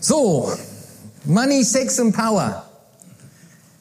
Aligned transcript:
So, 0.00 0.50
Money, 1.24 1.62
Sex 1.62 2.00
und 2.00 2.12
Power. 2.12 2.64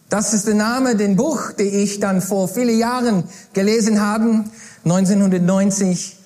Das 0.09 0.33
ist 0.33 0.47
der 0.47 0.55
Name, 0.55 0.97
den 0.97 1.15
Buch, 1.15 1.53
den 1.53 1.73
ich 1.73 2.01
dann 2.01 2.21
vor 2.21 2.49
vielen 2.49 2.77
Jahren 2.77 3.23
gelesen 3.53 4.01
habe, 4.01 4.43
1990. 4.83 6.17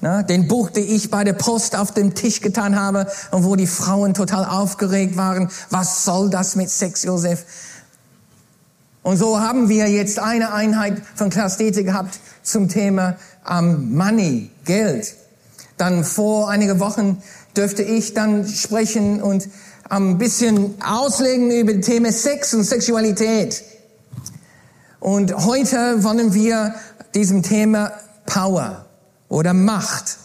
Na, 0.00 0.22
den 0.22 0.46
Buch, 0.48 0.70
den 0.70 0.88
ich 0.88 1.10
bei 1.10 1.24
der 1.24 1.32
Post 1.32 1.76
auf 1.76 1.92
dem 1.92 2.14
Tisch 2.14 2.40
getan 2.40 2.78
habe 2.78 3.06
und 3.30 3.44
wo 3.44 3.56
die 3.56 3.66
Frauen 3.66 4.14
total 4.14 4.44
aufgeregt 4.44 5.16
waren. 5.16 5.48
Was 5.70 6.04
soll 6.04 6.30
das 6.30 6.54
mit 6.56 6.70
Sex, 6.70 7.02
Josef? 7.02 7.44
Und 9.02 9.16
so 9.16 9.40
haben 9.40 9.68
wir 9.68 9.88
jetzt 9.88 10.18
eine 10.20 10.52
Einheit 10.52 11.02
von 11.14 11.30
Klaus 11.30 11.56
Dieter 11.56 11.82
gehabt 11.82 12.20
zum 12.42 12.68
Thema 12.68 13.16
um, 13.48 13.94
Money, 13.96 14.50
Geld. 14.64 15.14
Dann 15.76 16.04
vor 16.04 16.48
einige 16.48 16.78
Wochen 16.78 17.20
dürfte 17.56 17.82
ich 17.82 18.14
dann 18.14 18.46
sprechen 18.48 19.22
und 19.22 19.48
ein 19.88 20.18
bisschen 20.18 20.74
auslegen 20.82 21.50
über 21.50 21.74
das 21.74 21.86
Thema 21.86 22.12
Sex 22.12 22.54
und 22.54 22.64
Sexualität. 22.64 23.62
Und 25.00 25.34
heute 25.34 26.02
wollen 26.04 26.32
wir 26.32 26.74
diesem 27.14 27.42
Thema 27.42 27.92
Power 28.24 28.86
oder 29.28 29.52
Macht 29.52 30.18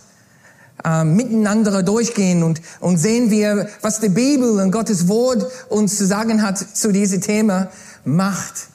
äh, 0.86 1.04
miteinander 1.04 1.84
durchgehen 1.84 2.44
und, 2.44 2.62
und 2.80 2.98
sehen 2.98 3.32
wir, 3.32 3.68
was 3.82 4.00
die 4.00 4.10
Bibel 4.10 4.60
und 4.60 4.72
Gottes 4.72 5.08
Wort 5.08 5.46
uns 5.70 5.98
zu 5.98 6.06
sagen 6.06 6.44
hat 6.44 6.58
zu 6.58 6.92
diesem 6.92 7.22
Thema 7.22 7.70
Macht, 8.06 8.68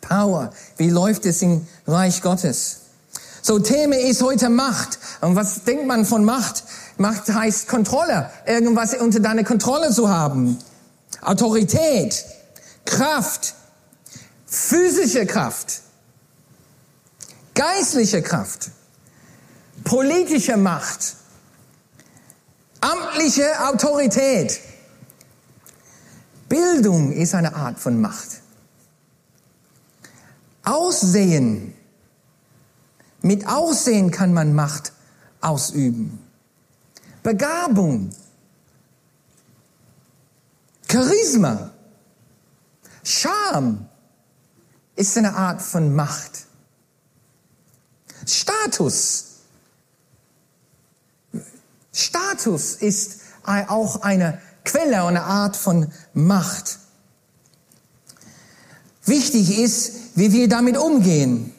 Power. 0.00 0.50
Wie 0.76 0.90
läuft 0.90 1.24
es 1.26 1.40
im 1.42 1.66
Reich 1.86 2.20
Gottes? 2.20 2.80
So, 3.42 3.58
Thema 3.58 3.96
ist 3.96 4.22
heute 4.22 4.50
Macht. 4.50 4.98
Und 5.20 5.36
was 5.36 5.64
denkt 5.64 5.86
man 5.86 6.04
von 6.04 6.24
Macht? 6.24 6.64
Macht 6.98 7.32
heißt 7.32 7.68
Kontrolle, 7.68 8.30
irgendwas 8.44 8.94
unter 8.94 9.20
deiner 9.20 9.44
Kontrolle 9.44 9.92
zu 9.92 10.08
haben. 10.08 10.58
Autorität, 11.22 12.24
Kraft, 12.84 13.54
physische 14.46 15.24
Kraft, 15.24 15.80
geistliche 17.54 18.20
Kraft, 18.20 18.70
politische 19.84 20.56
Macht, 20.56 21.14
amtliche 22.80 23.46
Autorität. 23.68 24.58
Bildung 26.48 27.12
ist 27.12 27.34
eine 27.34 27.54
Art 27.54 27.78
von 27.78 28.00
Macht. 28.00 28.40
Aussehen. 30.64 31.74
Mit 33.22 33.46
Aussehen 33.46 34.10
kann 34.10 34.32
man 34.32 34.54
Macht 34.54 34.92
ausüben. 35.40 36.27
Begabung, 37.28 38.08
Charisma, 40.90 41.74
Charme 43.04 43.86
ist 44.96 45.14
eine 45.18 45.36
Art 45.36 45.60
von 45.60 45.94
Macht. 45.94 46.46
Status. 48.26 49.24
Status 51.92 52.76
ist 52.76 53.20
auch 53.44 54.00
eine 54.00 54.40
Quelle, 54.64 55.02
eine 55.02 55.24
Art 55.24 55.54
von 55.54 55.92
Macht. 56.14 56.78
Wichtig 59.04 59.58
ist, 59.58 60.16
wie 60.16 60.32
wir 60.32 60.48
damit 60.48 60.78
umgehen. 60.78 61.52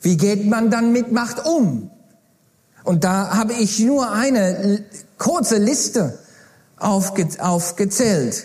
Wie 0.00 0.16
geht 0.16 0.46
man 0.46 0.72
dann 0.72 0.90
mit 0.90 1.12
Macht 1.12 1.46
um? 1.46 1.92
Und 2.84 3.02
da 3.02 3.34
habe 3.34 3.54
ich 3.54 3.80
nur 3.80 4.12
eine 4.12 4.84
kurze 5.18 5.56
Liste 5.56 6.18
aufge, 6.76 7.26
aufgezählt. 7.38 8.44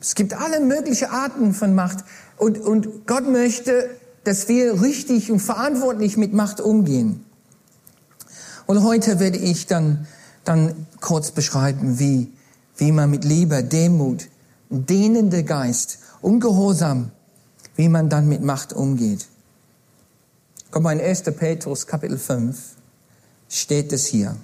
Es 0.00 0.14
gibt 0.14 0.32
alle 0.34 0.60
möglichen 0.60 1.10
Arten 1.10 1.52
von 1.52 1.74
Macht. 1.74 2.04
Und, 2.36 2.58
und 2.58 3.06
Gott 3.06 3.28
möchte, 3.28 3.90
dass 4.22 4.48
wir 4.48 4.80
richtig 4.80 5.30
und 5.32 5.40
verantwortlich 5.40 6.16
mit 6.16 6.32
Macht 6.32 6.60
umgehen. 6.60 7.24
Und 8.66 8.84
heute 8.84 9.18
werde 9.18 9.38
ich 9.38 9.66
dann, 9.66 10.06
dann 10.44 10.86
kurz 11.00 11.32
beschreiben, 11.32 11.98
wie, 11.98 12.32
wie 12.76 12.92
man 12.92 13.10
mit 13.10 13.24
Liebe, 13.24 13.64
Demut, 13.64 14.28
dehnender 14.70 15.42
Geist, 15.42 15.98
Ungehorsam, 16.20 17.10
wie 17.74 17.88
man 17.88 18.08
dann 18.08 18.28
mit 18.28 18.42
Macht 18.42 18.72
umgeht. 18.72 19.26
Kommt 20.70 20.84
mal 20.84 20.92
in 20.92 21.04
1. 21.04 21.22
Petrus 21.22 21.86
Kapitel 21.86 22.18
5 22.18 22.75
steht 23.48 23.92
es 23.92 24.06
hier. 24.06 24.36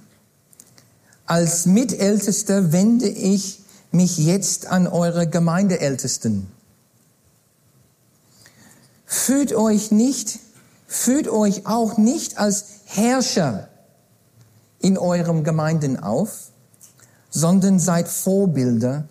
Als 1.26 1.66
Mitältester 1.66 2.72
wende 2.72 3.08
ich 3.08 3.60
mich 3.90 4.18
jetzt 4.18 4.66
an 4.66 4.86
eure 4.86 5.28
Gemeindeältesten. 5.28 6.48
Fühlt 9.04 9.52
euch 9.54 9.90
nicht, 9.90 10.38
fühlt 10.86 11.28
euch 11.28 11.66
auch 11.66 11.98
nicht 11.98 12.38
als 12.38 12.64
Herrscher 12.86 13.68
in 14.78 14.98
eurem 14.98 15.44
Gemeinden 15.44 15.98
auf, 15.98 16.50
sondern 17.30 17.78
seid 17.78 18.08
Vorbilder 18.08 19.08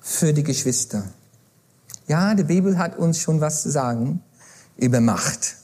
für 0.00 0.32
die 0.32 0.44
Geschwister. 0.44 1.04
Ja, 2.06 2.34
die 2.34 2.44
Bibel 2.44 2.78
hat 2.78 2.98
uns 2.98 3.18
schon 3.18 3.40
was 3.40 3.62
zu 3.62 3.70
sagen 3.70 4.22
über 4.76 5.00
Macht. 5.00 5.56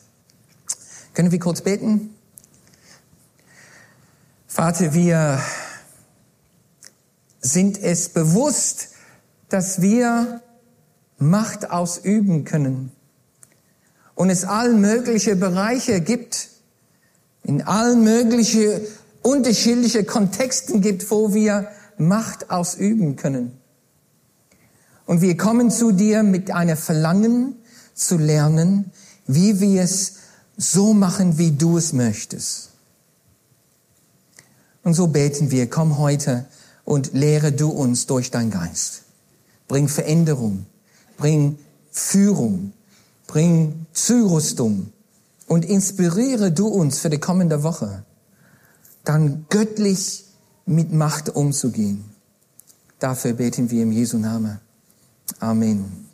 Können 1.15 1.31
wir 1.31 1.39
kurz 1.39 1.61
beten? 1.61 2.16
Vater, 4.57 4.95
wir 4.95 5.39
sind 7.43 7.77
es 7.77 8.09
bewusst, 8.09 8.89
dass 9.51 9.83
wir 9.83 10.41
Macht 11.19 11.71
ausüben 11.71 12.45
können 12.45 12.91
und 14.15 14.31
es 14.31 14.45
allen 14.47 14.81
mögliche 14.81 15.37
Bereiche 15.37 16.01
gibt, 16.01 16.49
in 17.43 17.65
allen 17.65 18.03
möglichen 18.03 18.81
unterschiedliche 19.21 20.05
Kontexten 20.05 20.81
gibt, 20.81 21.11
wo 21.11 21.35
wir 21.35 21.69
Macht 21.99 22.49
ausüben 22.51 23.17
können. 23.17 23.61
Und 25.05 25.21
wir 25.21 25.37
kommen 25.37 25.71
zu 25.71 25.93
dir 25.93 26.23
mit 26.23 26.51
einer 26.51 26.79
Verlangen 26.79 27.57
zu 27.93 28.17
lernen, 28.17 28.91
wie 29.27 29.61
wir 29.61 29.83
es 29.83 30.15
so 30.57 30.95
machen, 30.95 31.37
wie 31.37 31.51
du 31.51 31.77
es 31.77 31.93
möchtest. 31.93 32.71
Und 34.87 34.95
so 34.95 35.09
beten 35.09 35.51
wir, 35.51 35.69
komm 35.69 35.99
heute 35.99 36.47
und 36.85 37.13
lehre 37.13 37.51
du 37.51 37.71
uns 37.71 38.07
durch 38.07 38.31
dein 38.31 38.53
Geist. 38.53 39.03
Bring 39.67 39.89
Veränderung, 39.89 40.67
bring 41.17 41.59
Führung, 41.91 42.73
bring 43.27 43.87
Zurüstung 43.93 44.93
und 45.49 45.65
inspiriere 45.65 46.53
du 46.53 46.69
uns 46.69 47.01
für 47.01 47.11
die 47.11 47.19
kommende 47.19 47.65
Woche, 47.65 48.05
dann 49.03 49.47
göttlich 49.49 50.25
mit 50.67 50.93
Macht 50.93 51.31
umzugehen. 51.31 52.05
Dafür 53.01 53.33
beten 53.33 53.73
wir 53.73 53.83
im 53.83 53.91
Jesu 53.91 54.19
Namen. 54.19 54.61
Amen. 55.41 56.07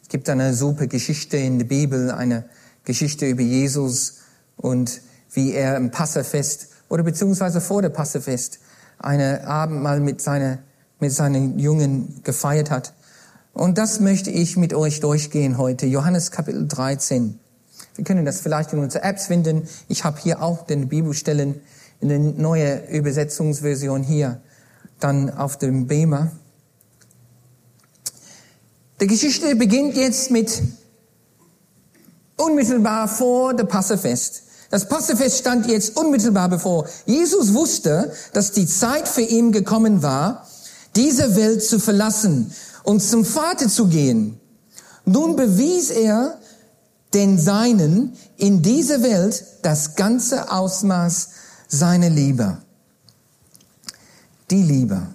Es 0.00 0.08
gibt 0.10 0.28
eine 0.28 0.54
super 0.54 0.86
Geschichte 0.86 1.38
in 1.38 1.58
der 1.58 1.66
Bibel, 1.66 2.12
eine 2.12 2.44
Geschichte 2.84 3.26
über 3.26 3.42
Jesus 3.42 4.18
und 4.56 5.00
wie 5.32 5.54
er 5.54 5.76
im 5.76 5.90
Passafest 5.90 6.68
oder 6.94 7.02
beziehungsweise 7.02 7.60
vor 7.60 7.82
der 7.82 7.88
Passafest 7.88 8.60
eine 9.00 9.48
Abendmahl 9.48 9.98
mit 9.98 10.20
seiner, 10.22 10.58
mit 11.00 11.10
seinen 11.12 11.58
Jungen 11.58 12.20
gefeiert 12.22 12.70
hat. 12.70 12.94
Und 13.52 13.78
das 13.78 13.98
möchte 13.98 14.30
ich 14.30 14.56
mit 14.56 14.74
euch 14.74 15.00
durchgehen 15.00 15.58
heute. 15.58 15.86
Johannes 15.86 16.30
Kapitel 16.30 16.68
13. 16.68 17.40
Wir 17.96 18.04
können 18.04 18.24
das 18.24 18.42
vielleicht 18.42 18.72
in 18.72 18.78
unsere 18.78 19.02
Apps 19.02 19.26
finden. 19.26 19.68
Ich 19.88 20.04
habe 20.04 20.20
hier 20.20 20.40
auch 20.40 20.66
den 20.66 20.86
Bibelstellen 20.86 21.60
in 22.00 22.10
der 22.10 22.20
neue 22.20 22.86
Übersetzungsversion 22.88 24.04
hier, 24.04 24.40
dann 25.00 25.30
auf 25.30 25.58
dem 25.58 25.88
Beamer. 25.88 26.30
Die 29.00 29.08
Geschichte 29.08 29.56
beginnt 29.56 29.96
jetzt 29.96 30.30
mit 30.30 30.62
unmittelbar 32.36 33.08
vor 33.08 33.52
der 33.52 33.64
Passafest. 33.64 34.43
Das 34.74 34.88
Passafest 34.88 35.38
stand 35.38 35.68
jetzt 35.68 35.96
unmittelbar 35.96 36.48
bevor. 36.48 36.88
Jesus 37.06 37.54
wusste, 37.54 38.12
dass 38.32 38.50
die 38.50 38.66
Zeit 38.66 39.06
für 39.06 39.20
ihn 39.20 39.52
gekommen 39.52 40.02
war, 40.02 40.48
diese 40.96 41.36
Welt 41.36 41.62
zu 41.62 41.78
verlassen 41.78 42.52
und 42.82 43.00
zum 43.00 43.24
Vater 43.24 43.68
zu 43.68 43.86
gehen. 43.86 44.40
Nun 45.04 45.36
bewies 45.36 45.90
er 45.90 46.40
den 47.12 47.38
Seinen 47.38 48.16
in 48.36 48.62
dieser 48.62 49.04
Welt 49.04 49.44
das 49.62 49.94
ganze 49.94 50.50
Ausmaß 50.50 51.28
seiner 51.68 52.10
Liebe. 52.10 52.58
Die 54.50 54.62
Liebe. 54.64 55.06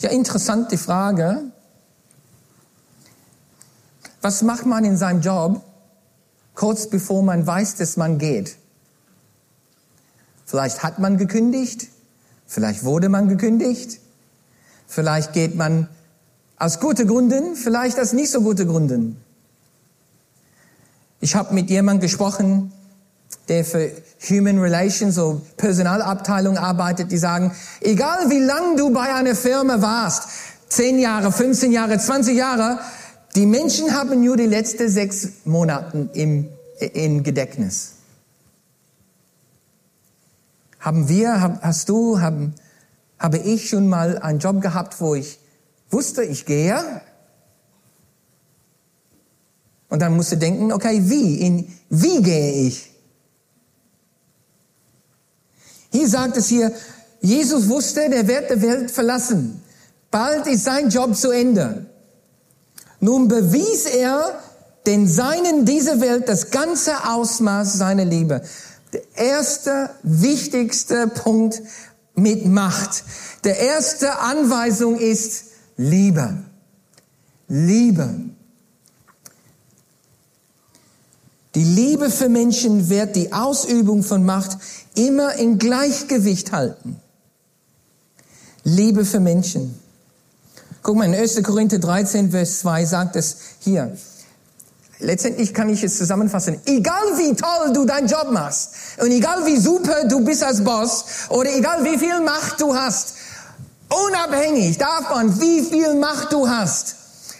Ja, 0.00 0.10
interessant 0.10 0.70
die 0.70 0.76
Frage. 0.76 1.44
Was 4.20 4.42
macht 4.42 4.66
man 4.66 4.84
in 4.84 4.98
seinem 4.98 5.22
Job, 5.22 5.64
kurz 6.60 6.90
bevor 6.90 7.22
man 7.22 7.46
weiß, 7.46 7.76
dass 7.76 7.96
man 7.96 8.18
geht. 8.18 8.56
Vielleicht 10.44 10.82
hat 10.82 10.98
man 10.98 11.16
gekündigt, 11.16 11.88
vielleicht 12.46 12.84
wurde 12.84 13.08
man 13.08 13.30
gekündigt, 13.30 13.98
vielleicht 14.86 15.32
geht 15.32 15.54
man 15.54 15.88
aus 16.58 16.78
guten 16.78 17.08
Gründen, 17.08 17.56
vielleicht 17.56 17.98
aus 17.98 18.12
nicht 18.12 18.30
so 18.30 18.42
guten 18.42 18.68
Gründen. 18.68 19.16
Ich 21.20 21.34
habe 21.34 21.54
mit 21.54 21.70
jemandem 21.70 22.02
gesprochen, 22.02 22.72
der 23.48 23.64
für 23.64 23.90
Human 24.28 24.58
Relations, 24.58 25.14
so 25.14 25.40
Personalabteilung 25.56 26.58
arbeitet, 26.58 27.10
die 27.10 27.16
sagen, 27.16 27.52
egal 27.80 28.28
wie 28.28 28.38
lang 28.38 28.76
du 28.76 28.92
bei 28.92 29.14
einer 29.14 29.34
Firma 29.34 29.80
warst, 29.80 30.24
10 30.68 30.98
Jahre, 30.98 31.32
15 31.32 31.72
Jahre, 31.72 31.98
20 31.98 32.36
Jahre, 32.36 32.80
die 33.40 33.46
Menschen 33.46 33.94
haben 33.94 34.22
nur 34.22 34.36
die 34.36 34.44
letzten 34.44 34.90
sechs 34.90 35.28
Monate 35.46 36.10
im, 36.12 36.50
in 36.78 37.22
Gedächtnis. 37.22 37.92
Haben 40.78 41.08
wir, 41.08 41.58
hast 41.62 41.88
du, 41.88 42.20
haben, 42.20 42.54
habe 43.18 43.38
ich 43.38 43.70
schon 43.70 43.88
mal 43.88 44.18
einen 44.18 44.40
Job 44.40 44.60
gehabt, 44.60 45.00
wo 45.00 45.14
ich 45.14 45.38
wusste, 45.88 46.22
ich 46.22 46.44
gehe? 46.44 47.00
Und 49.88 50.02
dann 50.02 50.14
musste 50.16 50.36
denken, 50.36 50.70
okay, 50.70 51.00
wie? 51.04 51.40
In, 51.40 51.72
wie 51.88 52.20
gehe 52.20 52.66
ich? 52.66 52.92
Hier 55.92 56.08
sagt 56.10 56.36
es 56.36 56.48
hier, 56.48 56.72
Jesus 57.22 57.70
wusste, 57.70 58.10
der 58.10 58.28
wird 58.28 58.50
die 58.50 58.60
Welt 58.60 58.90
verlassen. 58.90 59.62
Bald 60.10 60.46
ist 60.46 60.64
sein 60.64 60.90
Job 60.90 61.16
zu 61.16 61.30
Ende. 61.30 61.86
Nun 63.00 63.28
bewies 63.28 63.86
er 63.86 64.38
den 64.86 65.08
Seinen 65.08 65.64
dieser 65.64 66.00
Welt 66.00 66.28
das 66.28 66.50
ganze 66.50 67.08
Ausmaß 67.08 67.74
seiner 67.74 68.04
Liebe. 68.04 68.42
Der 68.92 69.02
erste, 69.14 69.90
wichtigste 70.02 71.08
Punkt 71.08 71.62
mit 72.14 72.46
Macht. 72.46 73.04
Der 73.44 73.58
erste 73.58 74.18
Anweisung 74.18 74.98
ist 74.98 75.44
Liebe. 75.76 76.44
Liebe. 77.48 78.14
Die 81.54 81.64
Liebe 81.64 82.10
für 82.10 82.28
Menschen 82.28 82.90
wird 82.90 83.16
die 83.16 83.32
Ausübung 83.32 84.02
von 84.02 84.24
Macht 84.24 84.58
immer 84.94 85.34
in 85.34 85.58
Gleichgewicht 85.58 86.52
halten. 86.52 87.00
Liebe 88.62 89.04
für 89.04 89.20
Menschen. 89.20 89.78
Guck 90.82 90.96
mal, 90.96 91.04
in 91.04 91.14
1. 91.14 91.42
Korinther 91.42 91.78
13, 91.78 92.30
Vers 92.30 92.60
2 92.60 92.84
sagt 92.86 93.16
es 93.16 93.36
hier. 93.60 93.96
Letztendlich 94.98 95.54
kann 95.54 95.68
ich 95.68 95.82
es 95.82 95.96
zusammenfassen. 95.96 96.60
Egal 96.66 97.16
wie 97.16 97.34
toll 97.34 97.72
du 97.72 97.84
deinen 97.86 98.06
Job 98.06 98.30
machst 98.30 98.70
und 98.98 99.10
egal 99.10 99.46
wie 99.46 99.58
super 99.58 100.04
du 100.04 100.22
bist 100.24 100.42
als 100.42 100.62
Boss 100.62 101.04
oder 101.30 101.54
egal 101.54 101.84
wie 101.84 101.98
viel 101.98 102.20
Macht 102.20 102.60
du 102.60 102.74
hast, 102.74 103.14
unabhängig 103.88 104.76
davon, 104.76 105.40
wie 105.40 105.62
viel 105.62 105.94
Macht 105.94 106.32
du 106.32 106.48
hast, 106.48 106.96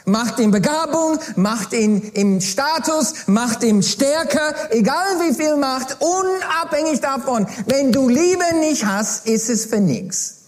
Macht 0.06 0.40
in 0.40 0.50
Begabung, 0.50 1.18
Macht 1.36 1.74
in, 1.74 2.00
im 2.12 2.40
Status, 2.40 3.26
Macht 3.26 3.62
im 3.62 3.82
Stärke, 3.82 4.40
egal 4.70 5.20
wie 5.20 5.34
viel 5.34 5.56
Macht, 5.56 5.98
unabhängig 6.00 7.00
davon. 7.00 7.46
Wenn 7.66 7.92
du 7.92 8.08
Liebe 8.08 8.56
nicht 8.60 8.86
hast, 8.86 9.26
ist 9.26 9.50
es 9.50 9.66
für 9.66 9.80
nichts. 9.80 10.39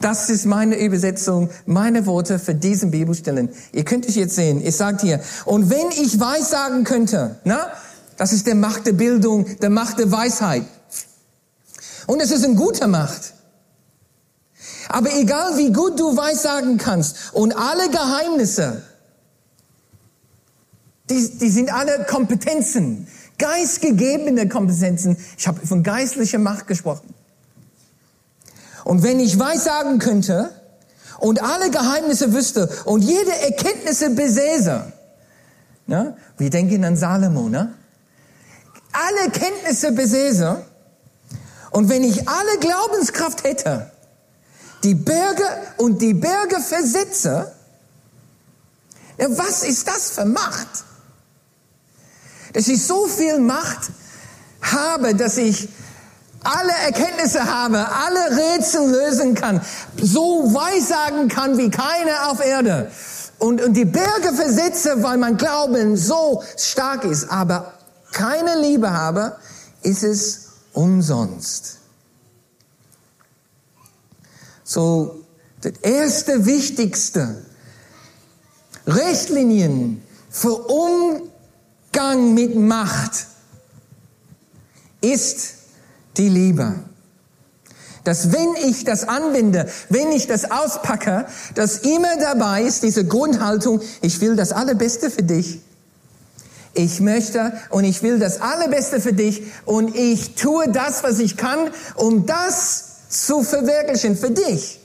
Das 0.00 0.28
ist 0.28 0.44
meine 0.44 0.78
Übersetzung, 0.78 1.50
meine 1.66 2.04
Worte 2.06 2.38
für 2.38 2.54
diesen 2.54 2.90
Bibelstellen. 2.90 3.48
Ihr 3.72 3.84
könnt 3.84 4.06
es 4.06 4.16
jetzt 4.16 4.34
sehen. 4.34 4.60
Es 4.62 4.78
sagt 4.78 5.00
hier, 5.00 5.20
und 5.44 5.70
wenn 5.70 5.88
ich 5.90 6.20
weissagen 6.20 6.84
könnte, 6.84 7.40
na, 7.44 7.72
das 8.16 8.32
ist 8.32 8.46
der 8.46 8.54
Macht 8.54 8.86
der 8.86 8.92
Bildung, 8.92 9.58
der 9.60 9.70
Macht 9.70 9.98
der 9.98 10.10
Weisheit. 10.10 10.64
Und 12.06 12.20
es 12.20 12.30
ist 12.30 12.44
eine 12.44 12.54
gute 12.54 12.86
Macht. 12.86 13.34
Aber 14.88 15.12
egal 15.14 15.56
wie 15.56 15.72
gut 15.72 15.98
du 15.98 16.16
weissagen 16.16 16.76
kannst 16.76 17.32
und 17.32 17.56
alle 17.56 17.88
Geheimnisse, 17.88 18.82
die, 21.10 21.38
die 21.38 21.48
sind 21.48 21.72
alle 21.72 22.04
Kompetenzen, 22.04 23.06
geistgegebene 23.38 24.48
Kompetenzen. 24.48 25.16
Ich 25.36 25.48
habe 25.48 25.66
von 25.66 25.82
geistlicher 25.82 26.38
Macht 26.38 26.66
gesprochen. 26.66 27.14
Und 28.84 29.02
wenn 29.02 29.18
ich 29.18 29.38
weissagen 29.38 29.98
könnte 29.98 30.50
und 31.18 31.42
alle 31.42 31.70
Geheimnisse 31.70 32.32
wüsste 32.32 32.68
und 32.84 33.02
jede 33.02 33.32
Erkenntnisse 33.40 34.10
besäße, 34.10 34.92
ne? 35.86 36.16
wir 36.36 36.50
denken 36.50 36.84
an 36.84 36.96
Salomo, 36.96 37.48
ne? 37.48 37.74
alle 38.92 39.30
Kenntnisse 39.30 39.92
besäße 39.92 40.62
und 41.70 41.88
wenn 41.88 42.04
ich 42.04 42.28
alle 42.28 42.58
Glaubenskraft 42.60 43.42
hätte, 43.44 43.90
die 44.84 44.94
Berge 44.94 45.44
und 45.78 46.00
die 46.02 46.14
Berge 46.14 46.60
versetze, 46.60 47.52
ja, 49.18 49.26
was 49.30 49.62
ist 49.62 49.88
das 49.88 50.10
für 50.10 50.24
Macht? 50.24 50.68
Dass 52.52 52.68
ich 52.68 52.84
so 52.84 53.06
viel 53.06 53.38
Macht 53.40 53.90
habe, 54.60 55.14
dass 55.14 55.36
ich 55.38 55.68
alle 56.44 56.72
Erkenntnisse 56.84 57.44
habe, 57.44 57.86
alle 57.90 58.36
Rätsel 58.36 58.90
lösen 58.90 59.34
kann, 59.34 59.60
so 60.00 60.54
weissagen 60.54 61.28
kann 61.28 61.58
wie 61.58 61.70
keiner 61.70 62.30
auf 62.30 62.44
Erde. 62.44 62.90
Und, 63.38 63.60
und 63.60 63.74
die 63.74 63.84
Berge 63.84 64.32
versetze, 64.34 65.02
weil 65.02 65.18
mein 65.18 65.36
Glauben 65.36 65.96
so 65.96 66.42
stark 66.56 67.04
ist, 67.04 67.30
aber 67.30 67.74
keine 68.12 68.60
Liebe 68.60 68.92
habe, 68.92 69.36
ist 69.82 70.02
es 70.02 70.48
umsonst. 70.72 71.78
So, 74.62 75.24
das 75.60 75.72
erste 75.82 76.46
Wichtigste, 76.46 77.44
Richtlinien 78.86 80.02
für 80.30 80.54
Umgang 80.54 82.34
mit 82.34 82.56
Macht 82.56 83.26
ist 85.00 85.63
die 86.16 86.28
Liebe. 86.28 86.74
Dass 88.04 88.32
wenn 88.32 88.54
ich 88.68 88.84
das 88.84 89.08
anwende, 89.08 89.68
wenn 89.88 90.12
ich 90.12 90.26
das 90.26 90.50
auspacke, 90.50 91.26
dass 91.54 91.78
immer 91.78 92.16
dabei 92.18 92.62
ist 92.62 92.82
diese 92.82 93.06
Grundhaltung, 93.06 93.80
ich 94.02 94.20
will 94.20 94.36
das 94.36 94.52
Allerbeste 94.52 95.10
für 95.10 95.22
dich. 95.22 95.60
Ich 96.74 97.00
möchte 97.00 97.52
und 97.70 97.84
ich 97.84 98.02
will 98.02 98.18
das 98.18 98.40
Allerbeste 98.40 99.00
für 99.00 99.12
dich 99.12 99.44
und 99.64 99.94
ich 99.94 100.34
tue 100.34 100.68
das, 100.68 101.02
was 101.02 101.18
ich 101.20 101.36
kann, 101.36 101.70
um 101.94 102.26
das 102.26 102.94
zu 103.08 103.42
verwirklichen 103.42 104.16
für 104.16 104.32
dich. 104.32 104.80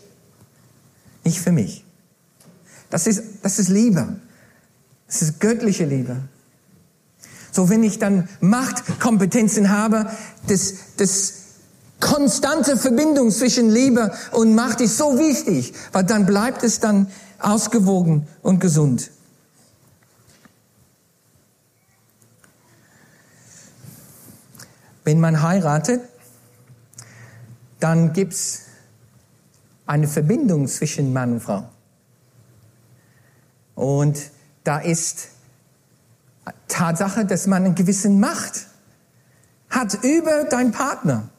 Nicht 1.24 1.40
für 1.40 1.52
mich. 1.52 1.84
Das 2.90 3.08
ist, 3.08 3.24
das 3.42 3.60
ist 3.60 3.70
Liebe. 3.70 4.16
Das 5.08 5.22
ist 5.24 5.40
göttliche 5.40 5.86
Liebe. 5.86 6.18
So, 7.52 7.70
wenn 7.70 7.84
ich 7.84 8.00
dann 8.00 8.30
Machtkompetenzen 8.42 9.70
habe, 9.70 10.10
das, 10.48 10.74
das 10.98 11.34
konstante 12.00 12.78
Verbindung 12.78 13.32
zwischen 13.32 13.70
Liebe 13.70 14.14
und 14.32 14.56
Macht 14.56 14.82
ist 14.82 14.98
so 14.98 15.18
wichtig, 15.18 15.74
weil 15.92 16.04
dann 16.04 16.26
bleibt 16.26 16.64
es 16.64 16.80
dann 16.80 17.08
ausgewogen 17.40 18.28
und 18.42 18.60
gesund. 18.60 19.12
Wenn 25.04 25.20
man 25.20 25.42
heiratet, 25.42 26.02
dann 27.80 28.14
gibt's 28.14 28.64
eine 29.88 30.08
Verbindung 30.08 30.68
zwischen 30.68 31.14
Mann 31.14 31.34
und 31.34 31.40
Frau. 31.40 31.68
Und 33.76 34.20
da 34.64 34.78
ist 34.80 35.30
Tatsache, 36.68 37.26
dass 37.26 37.48
man 37.48 37.66
eine 37.66 37.74
gewisse 37.74 38.10
Macht 38.10 38.68
hat 39.70 40.04
über 40.04 40.46
deinen 40.46 40.72
Partner 40.72 41.30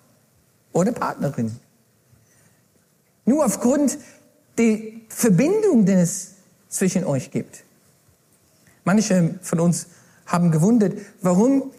oder 0.73 0.93
Partnerin. 0.93 1.57
Nur 3.25 3.45
aufgrund 3.45 3.99
der 4.59 4.79
Verbindung, 5.09 5.85
die 5.85 5.93
es 5.93 6.33
zwischen 6.69 7.05
euch 7.05 7.31
gibt. 7.31 7.64
Manche 8.85 9.38
von 9.43 9.61
uns 9.61 9.87
haben 10.26 10.50
gewundert, 10.50 10.95
warum, 11.21 11.71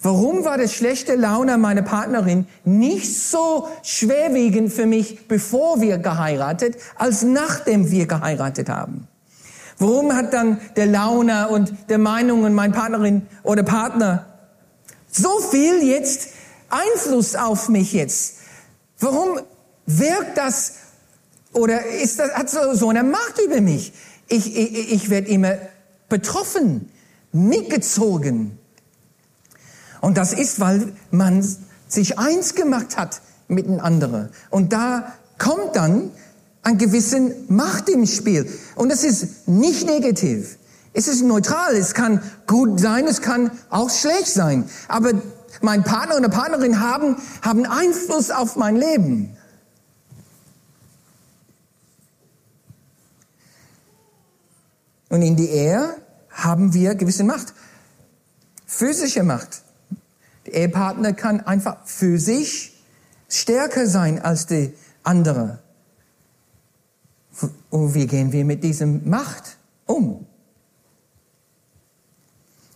warum 0.00 0.44
war 0.44 0.58
das 0.58 0.74
schlechte 0.74 1.14
Laune 1.14 1.56
meiner 1.58 1.82
Partnerin 1.82 2.46
nicht 2.64 3.18
so 3.18 3.68
schwerwiegend 3.82 4.72
für 4.72 4.86
mich, 4.86 5.26
bevor 5.26 5.80
wir 5.80 5.98
geheiratet, 5.98 6.76
als 6.96 7.22
nachdem 7.22 7.90
wir 7.90 8.06
geheiratet 8.06 8.68
haben? 8.68 9.08
Warum 9.78 10.14
hat 10.14 10.32
dann 10.32 10.60
der 10.76 10.86
Laune 10.86 11.48
und 11.48 11.72
der 11.88 11.98
Meinung 11.98 12.44
und 12.44 12.54
mein 12.54 12.72
Partnerin 12.72 13.26
oder 13.42 13.62
Partner 13.62 14.26
so 15.10 15.40
viel 15.40 15.82
jetzt 15.82 16.28
Einfluss 16.68 17.34
auf 17.34 17.68
mich 17.68 17.92
jetzt? 17.92 18.36
Warum 18.98 19.40
wirkt 19.86 20.36
das 20.36 20.74
oder 21.52 21.86
ist 21.86 22.18
das, 22.18 22.32
hat 22.32 22.50
so, 22.50 22.74
so 22.74 22.88
eine 22.88 23.02
Macht 23.02 23.40
über 23.44 23.60
mich? 23.60 23.92
Ich, 24.28 24.56
ich, 24.56 24.92
ich 24.92 25.10
werde 25.10 25.28
immer 25.28 25.56
betroffen, 26.08 26.90
mitgezogen. 27.32 28.58
Und 30.00 30.16
das 30.16 30.32
ist, 30.32 30.60
weil 30.60 30.92
man 31.10 31.46
sich 31.88 32.18
eins 32.18 32.54
gemacht 32.54 32.96
hat 32.96 33.20
mit 33.48 33.66
den 33.66 33.80
anderen. 33.80 34.30
Und 34.50 34.72
da 34.72 35.14
kommt 35.38 35.76
dann 35.76 36.10
ein 36.64 36.78
gewissen 36.78 37.32
Macht 37.48 37.88
im 37.88 38.06
Spiel. 38.06 38.50
Und 38.74 38.88
das 38.88 39.04
ist 39.04 39.46
nicht 39.46 39.86
negativ. 39.86 40.58
Es 40.94 41.08
ist 41.08 41.22
neutral. 41.22 41.76
Es 41.76 41.94
kann 41.94 42.22
gut 42.46 42.80
sein, 42.80 43.06
es 43.06 43.20
kann 43.20 43.50
auch 43.70 43.90
schlecht 43.90 44.28
sein. 44.28 44.68
Aber 44.88 45.12
mein 45.60 45.84
Partner 45.84 46.16
oder 46.16 46.28
Partnerin 46.28 46.80
haben, 46.80 47.16
haben 47.42 47.66
Einfluss 47.66 48.30
auf 48.30 48.56
mein 48.56 48.76
Leben. 48.76 49.36
Und 55.10 55.22
in 55.22 55.36
die 55.36 55.48
Ehe 55.48 55.94
haben 56.30 56.74
wir 56.74 56.94
gewisse 56.94 57.24
Macht. 57.24 57.54
Physische 58.66 59.22
Macht. 59.22 59.62
Der 60.46 60.54
Ehepartner 60.54 61.12
kann 61.12 61.40
einfach 61.40 61.86
physisch 61.86 62.72
stärker 63.28 63.86
sein 63.86 64.20
als 64.20 64.46
die 64.46 64.74
andere. 65.02 65.63
Und 67.70 67.94
wie 67.94 68.06
gehen 68.06 68.32
wir 68.32 68.44
mit 68.44 68.62
diesem 68.62 69.08
Macht 69.08 69.56
um? 69.86 70.26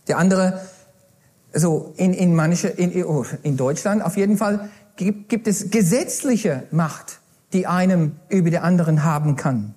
Der 0.07 0.17
andere, 0.17 0.61
so 1.53 1.93
in, 1.97 2.13
in 2.13 2.35
manche, 2.35 2.67
in, 2.67 3.03
oh, 3.05 3.25
in 3.43 3.57
Deutschland 3.57 4.01
auf 4.01 4.17
jeden 4.17 4.37
Fall 4.37 4.69
gibt, 4.95 5.29
gibt 5.29 5.47
es 5.47 5.69
gesetzliche 5.69 6.63
Macht, 6.71 7.19
die 7.53 7.67
einem 7.67 8.13
über 8.29 8.49
die 8.49 8.59
anderen 8.59 9.03
haben 9.03 9.35
kann. 9.35 9.75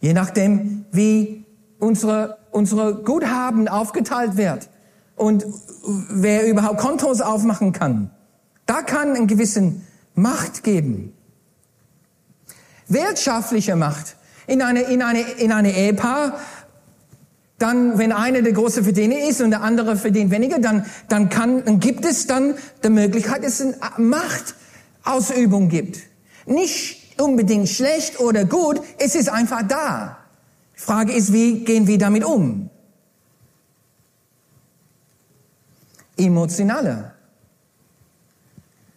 Je 0.00 0.12
nachdem, 0.12 0.84
wie 0.92 1.44
unsere, 1.78 2.38
unsere 2.50 3.02
Guthaben 3.02 3.68
aufgeteilt 3.68 4.36
wird 4.36 4.68
und 5.16 5.46
wer 6.10 6.46
überhaupt 6.46 6.78
Kontos 6.78 7.20
aufmachen 7.20 7.72
kann. 7.72 8.10
Da 8.66 8.82
kann 8.82 9.14
ein 9.14 9.26
gewissen 9.26 9.86
Macht 10.14 10.62
geben. 10.62 11.13
Wirtschaftliche 12.88 13.76
Macht. 13.76 14.16
In 14.46 14.62
eine, 14.62 14.82
in 14.82 15.02
eine, 15.02 15.20
in 15.20 15.52
eine 15.52 15.72
Ehepaar, 15.74 16.38
dann, 17.58 17.98
wenn 17.98 18.12
einer 18.12 18.42
der 18.42 18.52
große 18.52 18.82
Verdiener 18.82 19.28
ist 19.28 19.40
und 19.40 19.50
der 19.50 19.62
andere 19.62 19.96
verdient 19.96 20.30
weniger, 20.30 20.58
dann, 20.58 20.84
dann 21.08 21.28
kann, 21.28 21.64
dann 21.64 21.80
gibt 21.80 22.04
es 22.04 22.26
dann 22.26 22.54
die 22.82 22.90
Möglichkeit, 22.90 23.44
dass 23.44 23.60
es 23.60 23.80
eine 23.80 24.04
Machtausübung 25.04 25.68
gibt. 25.68 26.00
Nicht 26.46 27.20
unbedingt 27.20 27.68
schlecht 27.68 28.20
oder 28.20 28.44
gut, 28.44 28.80
es 28.98 29.14
ist 29.14 29.28
einfach 29.28 29.62
da. 29.66 30.18
Die 30.76 30.80
Frage 30.80 31.12
ist, 31.12 31.32
wie 31.32 31.64
gehen 31.64 31.86
wir 31.86 31.96
damit 31.96 32.24
um? 32.24 32.68
Emotionale. 36.16 37.12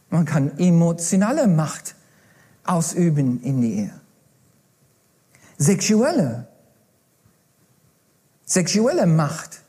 Man 0.09 0.25
kann 0.25 0.57
emotionale 0.57 1.47
Macht 1.47 1.95
ausüben 2.67 3.41
in 3.41 3.61
die 3.61 3.73
Ehe. 3.79 3.93
Sexuelle. 5.57 6.47
Sexuelle 8.45 9.05
Macht. 9.05 9.61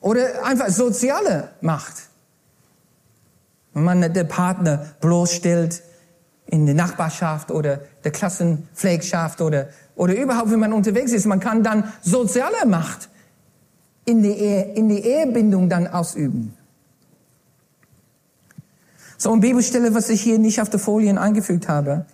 Oder 0.00 0.44
einfach 0.44 0.68
soziale 0.68 1.50
Macht. 1.60 1.94
Wenn 3.74 3.84
man 3.84 4.12
den 4.12 4.28
Partner 4.28 4.86
bloßstellt 5.00 5.82
in 6.46 6.66
der 6.66 6.74
Nachbarschaft 6.74 7.50
oder 7.50 7.80
der 8.04 8.12
Klassenpflegschaft 8.12 9.40
oder, 9.40 9.68
oder 9.96 10.14
überhaupt, 10.16 10.50
wenn 10.50 10.60
man 10.60 10.72
unterwegs 10.72 11.12
ist, 11.12 11.26
man 11.26 11.40
kann 11.40 11.62
dann 11.62 11.92
soziale 12.00 12.66
Macht 12.66 13.08
in 14.04 14.22
die, 14.22 14.32
Ehe, 14.32 14.72
in 14.74 14.88
die 14.88 15.00
Ehebindung 15.00 15.68
dann 15.68 15.86
ausüben. 15.86 16.56
So 19.20 19.32
eine 19.32 19.40
Bibelstelle, 19.40 19.94
was 19.94 20.10
ich 20.10 20.20
hier 20.20 20.38
nicht 20.38 20.62
auf 20.62 20.70
der 20.70 20.78
Folien 20.78 21.18
eingefügt 21.18 21.68
habe. 21.68 22.06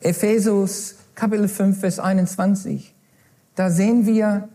Ephesus 0.00 0.94
Kapitel 1.16 1.48
5, 1.48 1.80
Vers 1.80 1.98
21. 1.98 2.94
Da 3.56 3.68
sehen 3.68 4.06
wir, 4.06 4.48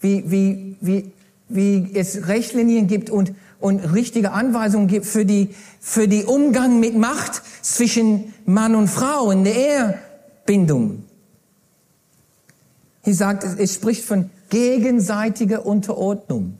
wie, 0.00 0.30
wie, 0.30 0.76
wie, 0.80 1.12
wie 1.48 1.90
es 1.94 2.28
Rechtlinien 2.28 2.86
gibt 2.86 3.10
und, 3.10 3.34
und 3.58 3.80
richtige 3.80 4.30
Anweisungen 4.30 4.86
gibt 4.86 5.04
für 5.04 5.24
die, 5.24 5.50
für 5.80 6.06
die 6.06 6.24
Umgang 6.24 6.78
mit 6.78 6.96
Macht 6.96 7.42
zwischen 7.60 8.32
Mann 8.46 8.76
und 8.76 8.86
Frau 8.86 9.32
in 9.32 9.42
der 9.42 9.54
Ehebindung. 10.46 11.02
Hier 13.02 13.14
sagt 13.16 13.42
es, 13.42 13.56
es 13.56 13.74
spricht 13.74 14.04
von 14.04 14.30
gegenseitiger 14.48 15.66
Unterordnung. 15.66 16.58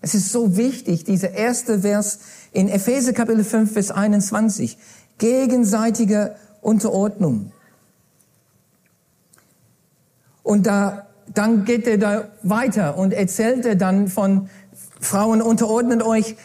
Es 0.00 0.14
ist 0.14 0.30
so 0.30 0.56
wichtig, 0.56 1.04
dieser 1.04 1.32
erste 1.32 1.80
Vers 1.80 2.20
in 2.52 2.68
Epheser 2.68 3.12
Kapitel 3.12 3.44
5, 3.44 3.72
Vers 3.72 3.90
21. 3.90 4.78
Gegenseitige 5.18 6.36
Unterordnung. 6.60 7.52
Und 10.42 10.66
da, 10.66 11.06
dann 11.34 11.64
geht 11.64 11.86
er 11.86 11.98
da 11.98 12.28
weiter 12.42 12.96
und 12.98 13.12
erzählt 13.12 13.64
er 13.66 13.74
dann 13.74 14.08
von 14.08 14.48
Frauen 15.00 15.42
unterordnet 15.42 16.02
euch, 16.02 16.36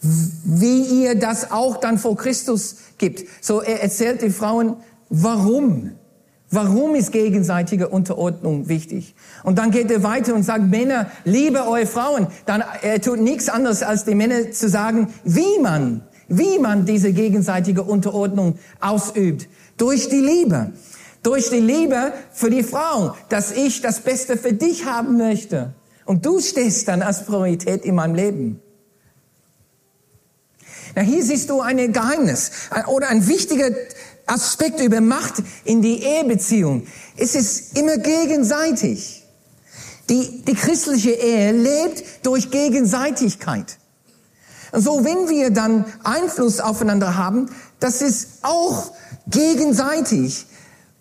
wie 0.00 1.04
ihr 1.04 1.14
das 1.14 1.50
auch 1.50 1.76
dann 1.78 1.98
vor 1.98 2.16
Christus 2.16 2.76
gibt. 2.98 3.24
So 3.40 3.60
er 3.60 3.82
erzählt 3.82 4.22
die 4.22 4.30
Frauen, 4.30 4.76
warum 5.08 5.92
Warum 6.50 6.94
ist 6.94 7.12
gegenseitige 7.12 7.88
Unterordnung 7.88 8.68
wichtig? 8.68 9.14
Und 9.44 9.58
dann 9.58 9.70
geht 9.70 9.90
er 9.90 10.02
weiter 10.02 10.34
und 10.34 10.44
sagt, 10.44 10.64
Männer, 10.64 11.10
liebe 11.24 11.66
eure 11.66 11.86
Frauen. 11.86 12.28
Dann, 12.46 12.64
er 12.80 13.02
tut 13.02 13.20
nichts 13.20 13.50
anderes, 13.50 13.82
als 13.82 14.04
die 14.04 14.14
Männer 14.14 14.50
zu 14.50 14.68
sagen, 14.68 15.12
wie 15.24 15.60
man, 15.60 16.02
wie 16.28 16.58
man 16.58 16.86
diese 16.86 17.12
gegenseitige 17.12 17.82
Unterordnung 17.82 18.58
ausübt. 18.80 19.46
Durch 19.76 20.08
die 20.08 20.20
Liebe. 20.20 20.72
Durch 21.22 21.50
die 21.50 21.60
Liebe 21.60 22.12
für 22.32 22.48
die 22.48 22.62
Frau, 22.62 23.14
dass 23.28 23.52
ich 23.52 23.82
das 23.82 24.00
Beste 24.00 24.38
für 24.38 24.54
dich 24.54 24.86
haben 24.86 25.18
möchte. 25.18 25.74
Und 26.06 26.24
du 26.24 26.40
stehst 26.40 26.88
dann 26.88 27.02
als 27.02 27.26
Priorität 27.26 27.84
in 27.84 27.94
meinem 27.94 28.14
Leben. 28.14 28.62
Na, 30.94 31.02
hier 31.02 31.22
siehst 31.22 31.50
du 31.50 31.60
ein 31.60 31.92
Geheimnis 31.92 32.50
oder 32.86 33.08
ein 33.08 33.28
wichtiger 33.28 33.70
Aspekt 34.28 34.80
über 34.80 35.00
Macht 35.00 35.42
in 35.64 35.82
die 35.82 36.02
Ehebeziehung. 36.02 36.86
Es 37.16 37.34
ist 37.34 37.78
immer 37.78 37.96
gegenseitig. 37.98 39.24
Die, 40.08 40.42
die 40.42 40.54
christliche 40.54 41.10
Ehe 41.10 41.52
lebt 41.52 42.26
durch 42.26 42.50
Gegenseitigkeit. 42.50 43.78
Und 44.72 44.82
so, 44.82 45.04
wenn 45.04 45.28
wir 45.28 45.50
dann 45.50 45.84
Einfluss 46.04 46.60
aufeinander 46.60 47.16
haben, 47.16 47.50
das 47.80 48.02
ist 48.02 48.38
auch 48.42 48.92
gegenseitig, 49.26 50.46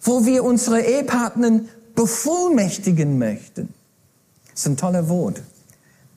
wo 0.02 0.26
wir 0.26 0.44
unsere 0.44 0.82
Ehepartner 0.82 1.62
bevollmächtigen 1.96 3.18
möchten. 3.18 3.74
Das 4.52 4.62
ist 4.62 4.68
ein 4.68 4.78
toller 4.78 5.10
Wort 5.10 5.42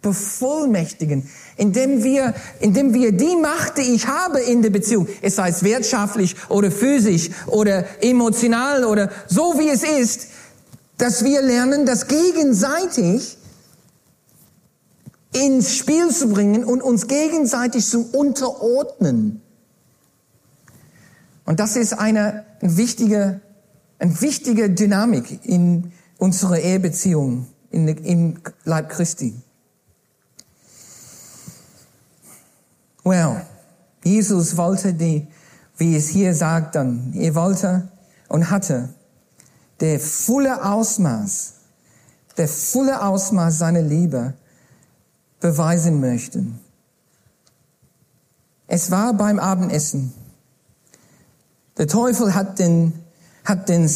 bevollmächtigen, 0.02 1.28
indem 1.56 2.02
wir, 2.02 2.34
indem 2.60 2.94
wir 2.94 3.12
die 3.12 3.36
Macht, 3.36 3.78
die 3.78 3.94
ich 3.94 4.06
habe 4.06 4.40
in 4.40 4.62
der 4.62 4.70
Beziehung, 4.70 5.06
es 5.20 5.36
sei 5.36 5.50
es 5.50 5.62
wirtschaftlich 5.62 6.36
oder 6.48 6.70
physisch 6.70 7.30
oder 7.46 7.84
emotional 8.02 8.84
oder 8.84 9.10
so 9.28 9.58
wie 9.58 9.68
es 9.68 9.82
ist, 9.82 10.28
dass 10.96 11.24
wir 11.24 11.42
lernen, 11.42 11.86
das 11.86 12.08
gegenseitig 12.08 13.36
ins 15.32 15.76
Spiel 15.76 16.10
zu 16.10 16.28
bringen 16.28 16.64
und 16.64 16.82
uns 16.82 17.06
gegenseitig 17.06 17.86
zu 17.86 18.10
unterordnen. 18.12 19.42
Und 21.44 21.60
das 21.60 21.76
ist 21.76 21.94
eine 21.94 22.44
wichtige, 22.60 23.40
eine 23.98 24.20
wichtige 24.20 24.70
Dynamik 24.70 25.44
in 25.44 25.92
unserer 26.18 26.58
Ehebeziehung, 26.58 27.46
in, 27.70 27.88
im 27.88 28.38
Leib 28.64 28.90
Christi. 28.90 29.34
Well, 33.04 33.46
Jesus 34.04 34.56
wollte 34.56 34.94
die, 34.94 35.26
wie 35.76 35.96
es 35.96 36.08
hier 36.08 36.34
sagt 36.34 36.74
dann, 36.74 37.12
er 37.14 37.34
wollte 37.34 37.88
und 38.28 38.50
hatte 38.50 38.90
der 39.80 39.98
volle 39.98 40.64
Ausmaß, 40.64 41.54
der 42.36 42.48
volle 42.48 43.02
Ausmaß 43.02 43.58
seiner 43.58 43.82
Liebe 43.82 44.34
beweisen 45.40 46.00
möchten. 46.00 46.60
Es 48.66 48.90
war 48.90 49.14
beim 49.14 49.38
Abendessen. 49.38 50.12
Der 51.78 51.88
Teufel 51.88 52.34
hat 52.34 52.58
den, 52.58 52.92
hat 53.44 53.68
den, 53.68 53.90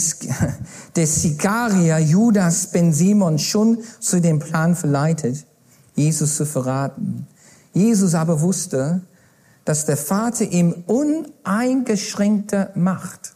der 0.97 1.07
Sigarier 1.07 1.99
Judas 1.99 2.73
Ben 2.73 2.93
Simon 2.93 3.39
schon 3.39 3.79
zu 4.01 4.21
dem 4.21 4.39
Plan 4.39 4.75
verleitet, 4.75 5.47
Jesus 5.95 6.37
zu 6.37 6.47
verraten. 6.47 7.29
Jesus 7.75 8.15
aber 8.15 8.41
wusste, 8.41 9.03
dass 9.65 9.85
der 9.85 9.99
Vater 9.99 10.45
ihm 10.45 10.85
uneingeschränkte 10.87 12.71
Macht, 12.75 13.35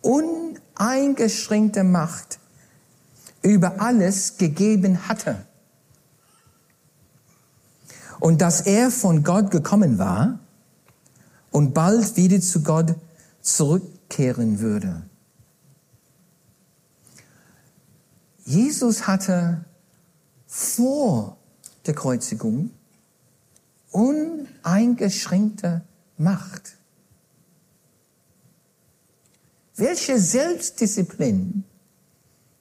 uneingeschränkte 0.00 1.82
Macht 1.84 2.38
über 3.42 3.80
alles 3.80 4.36
gegeben 4.36 5.08
hatte. 5.08 5.44
und 8.22 8.40
dass 8.40 8.60
er 8.60 8.92
von 8.92 9.24
Gott 9.24 9.50
gekommen 9.50 9.98
war 9.98 10.38
und 11.50 11.74
bald 11.74 12.16
wieder 12.16 12.40
zu 12.40 12.62
Gott 12.62 12.94
zurückkehren 13.40 14.60
würde. 14.60 15.02
Jesus 18.44 19.08
hatte 19.08 19.64
vor 20.46 21.36
der 21.84 21.94
Kreuzigung 21.94 22.70
uneingeschränkte 23.92 25.82
Macht. 26.18 26.76
Welche 29.76 30.18
Selbstdisziplin 30.18 31.64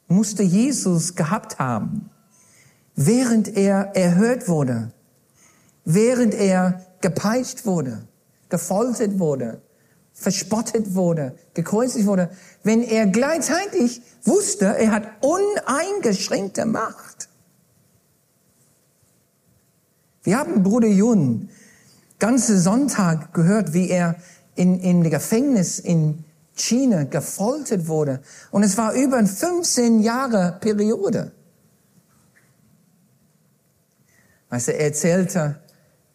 musste 0.07 0.43
Jesus 0.43 1.15
gehabt 1.15 1.59
haben, 1.59 2.09
während 2.95 3.57
er 3.57 3.95
erhört 3.95 4.47
wurde, 4.47 4.91
während 5.85 6.33
er 6.33 6.85
gepeitscht 7.01 7.65
wurde, 7.65 8.07
gefoltert 8.50 9.19
wurde, 9.19 9.61
verspottet 10.13 10.93
wurde, 10.93 11.35
gekreuzigt 11.53 12.05
wurde, 12.05 12.29
wenn 12.63 12.83
er 12.83 13.07
gleichzeitig 13.07 14.01
wusste, 14.23 14.65
er 14.65 14.91
hat 14.91 15.07
uneingeschränkte 15.21 16.65
Macht. 16.65 17.29
Wir 20.23 20.37
haben 20.37 20.63
Bruder 20.63 20.87
Jun 20.87 21.49
ganze 22.19 22.59
Sonntag 22.59 23.33
gehört, 23.33 23.73
wie 23.73 23.89
er 23.89 24.15
in, 24.55 24.79
in 24.79 25.03
Gefängnis 25.09 25.79
in 25.79 26.23
China 26.53 27.03
gefoltert 27.03 27.87
wurde. 27.87 28.21
Und 28.51 28.63
es 28.63 28.77
war 28.77 28.93
über 28.93 29.17
eine 29.17 29.27
15 29.27 30.01
Jahre 30.01 30.57
Periode. 30.61 31.31
Weißt 34.49 34.67
du, 34.67 34.73
er 34.73 34.85
erzählte 34.85 35.59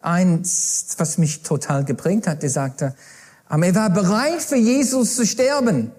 eins, 0.01 0.95
was 0.99 1.19
mich 1.19 1.43
total 1.43 1.85
geprägt 1.85 2.29
hat. 2.29 2.45
Er 2.45 2.51
sagte, 2.51 2.95
er 3.49 3.75
war 3.75 3.91
bereit 3.91 4.43
für 4.43 4.57
Jesus 4.57 5.17
zu 5.17 5.27
sterben. 5.27 5.91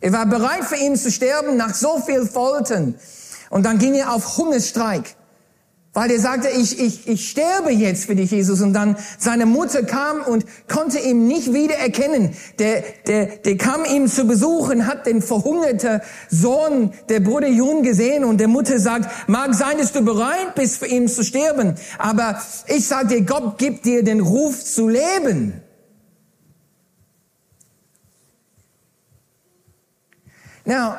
Er 0.00 0.12
war 0.12 0.26
bereit 0.26 0.64
für 0.64 0.76
ihn 0.76 0.96
zu 0.96 1.10
sterben 1.10 1.56
nach 1.56 1.74
so 1.74 1.98
viel 2.00 2.26
Foltern. 2.26 2.96
Und 3.48 3.64
dann 3.64 3.78
ging 3.78 3.94
er 3.94 4.12
auf 4.12 4.36
Hungerstreik. 4.36 5.16
Weil 5.94 6.10
er 6.10 6.18
sagte, 6.18 6.48
ich, 6.48 6.80
ich, 6.80 7.06
ich 7.06 7.30
sterbe 7.30 7.70
jetzt 7.70 8.06
für 8.06 8.16
dich, 8.16 8.32
Jesus. 8.32 8.60
Und 8.60 8.72
dann 8.72 8.96
seine 9.16 9.46
Mutter 9.46 9.84
kam 9.84 10.22
und 10.22 10.44
konnte 10.68 10.98
ihn 10.98 11.28
nicht 11.28 11.52
wieder 11.52 11.76
erkennen. 11.76 12.34
Der, 12.58 12.82
der, 13.06 13.26
der 13.26 13.56
kam 13.56 13.84
ihm 13.84 14.08
zu 14.08 14.26
besuchen, 14.26 14.88
hat 14.88 15.06
den 15.06 15.22
verhungerten 15.22 16.00
Sohn 16.28 16.92
der 17.08 17.20
Bruder 17.20 17.46
Jun 17.46 17.84
gesehen 17.84 18.24
und 18.24 18.38
der 18.38 18.48
Mutter 18.48 18.80
sagt, 18.80 19.28
mag 19.28 19.54
sein, 19.54 19.78
dass 19.78 19.92
du 19.92 20.02
bereit 20.02 20.56
bist, 20.56 20.78
für 20.78 20.88
ihn 20.88 21.06
zu 21.06 21.22
sterben. 21.22 21.76
Aber 21.96 22.42
ich 22.66 22.88
sage 22.88 23.06
dir, 23.06 23.22
Gott 23.22 23.58
gibt 23.58 23.84
dir 23.84 24.02
den 24.02 24.18
Ruf 24.18 24.64
zu 24.64 24.88
leben. 24.88 25.62
Now, 30.64 30.94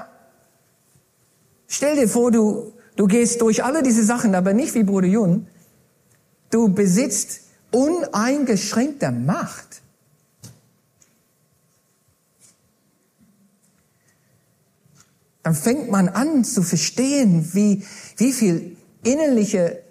stell 1.67 1.97
dir 1.97 2.07
vor, 2.07 2.31
du, 2.31 2.74
Du 2.95 3.07
gehst 3.07 3.41
durch 3.41 3.63
alle 3.63 3.83
diese 3.83 4.03
Sachen, 4.03 4.35
aber 4.35 4.53
nicht 4.53 4.73
wie 4.73 4.83
Bruder 4.83 5.07
Jun. 5.07 5.47
Du 6.49 6.69
besitzt 6.69 7.41
uneingeschränkte 7.71 9.11
Macht. 9.11 9.81
Dann 15.43 15.53
fängt 15.53 15.91
man 15.91 16.09
an 16.09 16.43
zu 16.43 16.63
verstehen, 16.63 17.53
wie, 17.53 17.85
wie 18.17 18.33
viel 18.33 18.77
innerliche 19.03 19.83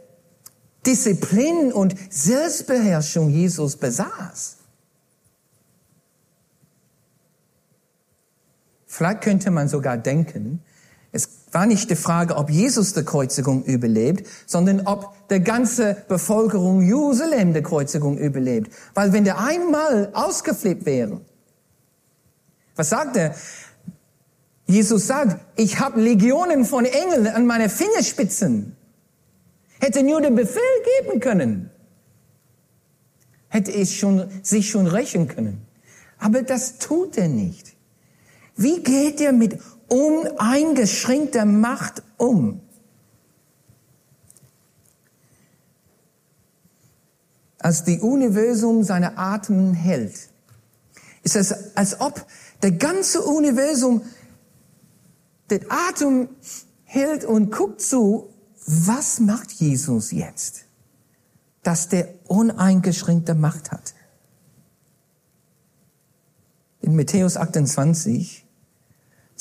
Disziplin 0.84 1.72
und 1.72 1.94
Selbstbeherrschung 2.10 3.30
Jesus 3.30 3.76
besaß. 3.76 4.56
Vielleicht 8.86 9.22
könnte 9.22 9.50
man 9.50 9.68
sogar 9.68 9.96
denken, 9.96 10.60
war 11.54 11.66
nicht 11.66 11.88
die 11.88 11.96
Frage, 11.96 12.36
ob 12.36 12.50
Jesus 12.50 12.92
die 12.94 13.04
Kreuzigung 13.04 13.64
überlebt, 13.64 14.26
sondern 14.46 14.86
ob 14.86 15.28
der 15.28 15.40
ganze 15.40 15.96
Bevölkerung 16.08 16.82
Jerusalem 16.82 17.54
die 17.54 17.62
Kreuzigung 17.62 18.18
überlebt. 18.18 18.72
Weil 18.94 19.12
wenn 19.12 19.24
der 19.24 19.38
einmal 19.38 20.10
ausgeflippt 20.12 20.84
wäre, 20.84 21.20
was 22.76 22.90
sagt 22.90 23.16
er? 23.16 23.34
Jesus 24.66 25.06
sagt, 25.06 25.40
ich 25.56 25.78
habe 25.78 26.00
Legionen 26.00 26.64
von 26.64 26.84
Engeln 26.84 27.26
an 27.28 27.46
meine 27.46 27.68
Fingerspitzen. 27.68 28.74
Hätte 29.78 30.02
nur 30.02 30.20
den 30.20 30.34
Befehl 30.34 30.62
geben 31.02 31.20
können. 31.20 31.70
Hätte 33.48 33.72
es 33.72 33.92
schon, 33.92 34.28
sich 34.42 34.68
schon 34.70 34.86
rächen 34.86 35.28
können. 35.28 35.62
Aber 36.18 36.42
das 36.42 36.78
tut 36.78 37.16
er 37.18 37.28
nicht. 37.28 37.74
Wie 38.56 38.82
geht 38.82 39.20
er 39.20 39.32
mit 39.32 39.58
uneingeschränkter 39.94 41.44
Macht 41.44 42.02
um. 42.16 42.60
Als 47.58 47.84
die 47.84 48.00
Universum 48.00 48.82
seine 48.82 49.16
Atem 49.16 49.72
hält, 49.72 50.28
ist 51.22 51.36
es, 51.36 51.76
als 51.76 52.00
ob 52.00 52.26
der 52.62 52.72
ganze 52.72 53.22
Universum 53.22 54.02
den 55.50 55.70
Atem 55.70 56.28
hält 56.82 57.24
und 57.24 57.52
guckt 57.52 57.80
zu, 57.80 58.34
was 58.66 59.20
macht 59.20 59.52
Jesus 59.52 60.10
jetzt, 60.10 60.64
dass 61.62 61.88
der 61.88 62.08
uneingeschränkte 62.26 63.34
Macht 63.34 63.70
hat. 63.70 63.94
In 66.80 66.96
Matthäus 66.96 67.36
28 67.36 68.43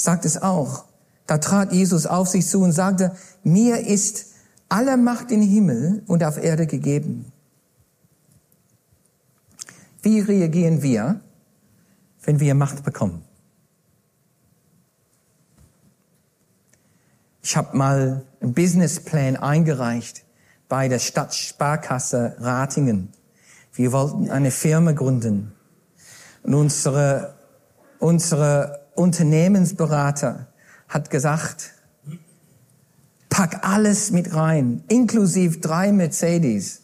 sagt 0.03 0.25
es 0.25 0.41
auch. 0.41 0.83
Da 1.27 1.37
trat 1.37 1.71
Jesus 1.71 2.05
auf 2.05 2.27
sich 2.27 2.45
zu 2.45 2.59
und 2.59 2.73
sagte, 2.73 3.15
mir 3.43 3.87
ist 3.87 4.33
alle 4.67 4.97
Macht 4.97 5.31
im 5.31 5.41
Himmel 5.41 6.03
und 6.07 6.25
auf 6.25 6.37
Erde 6.37 6.67
gegeben. 6.67 7.31
Wie 10.01 10.19
reagieren 10.19 10.81
wir, 10.81 11.21
wenn 12.23 12.41
wir 12.41 12.53
Macht 12.53 12.83
bekommen? 12.83 13.23
Ich 17.41 17.55
habe 17.55 17.77
mal 17.77 18.25
einen 18.41 18.53
Businessplan 18.53 19.37
eingereicht 19.37 20.25
bei 20.67 20.89
der 20.89 20.99
Stadtsparkasse 20.99 22.35
Ratingen. 22.39 23.13
Wir 23.71 23.93
wollten 23.93 24.29
eine 24.29 24.51
Firma 24.51 24.91
gründen. 24.91 25.53
Und 26.43 26.55
unsere, 26.55 27.35
unsere 27.99 28.82
Unternehmensberater 28.95 30.47
hat 30.87 31.09
gesagt, 31.09 31.73
pack 33.29 33.67
alles 33.67 34.11
mit 34.11 34.35
rein, 34.35 34.83
inklusive 34.87 35.59
drei 35.59 35.91
Mercedes 35.91 36.81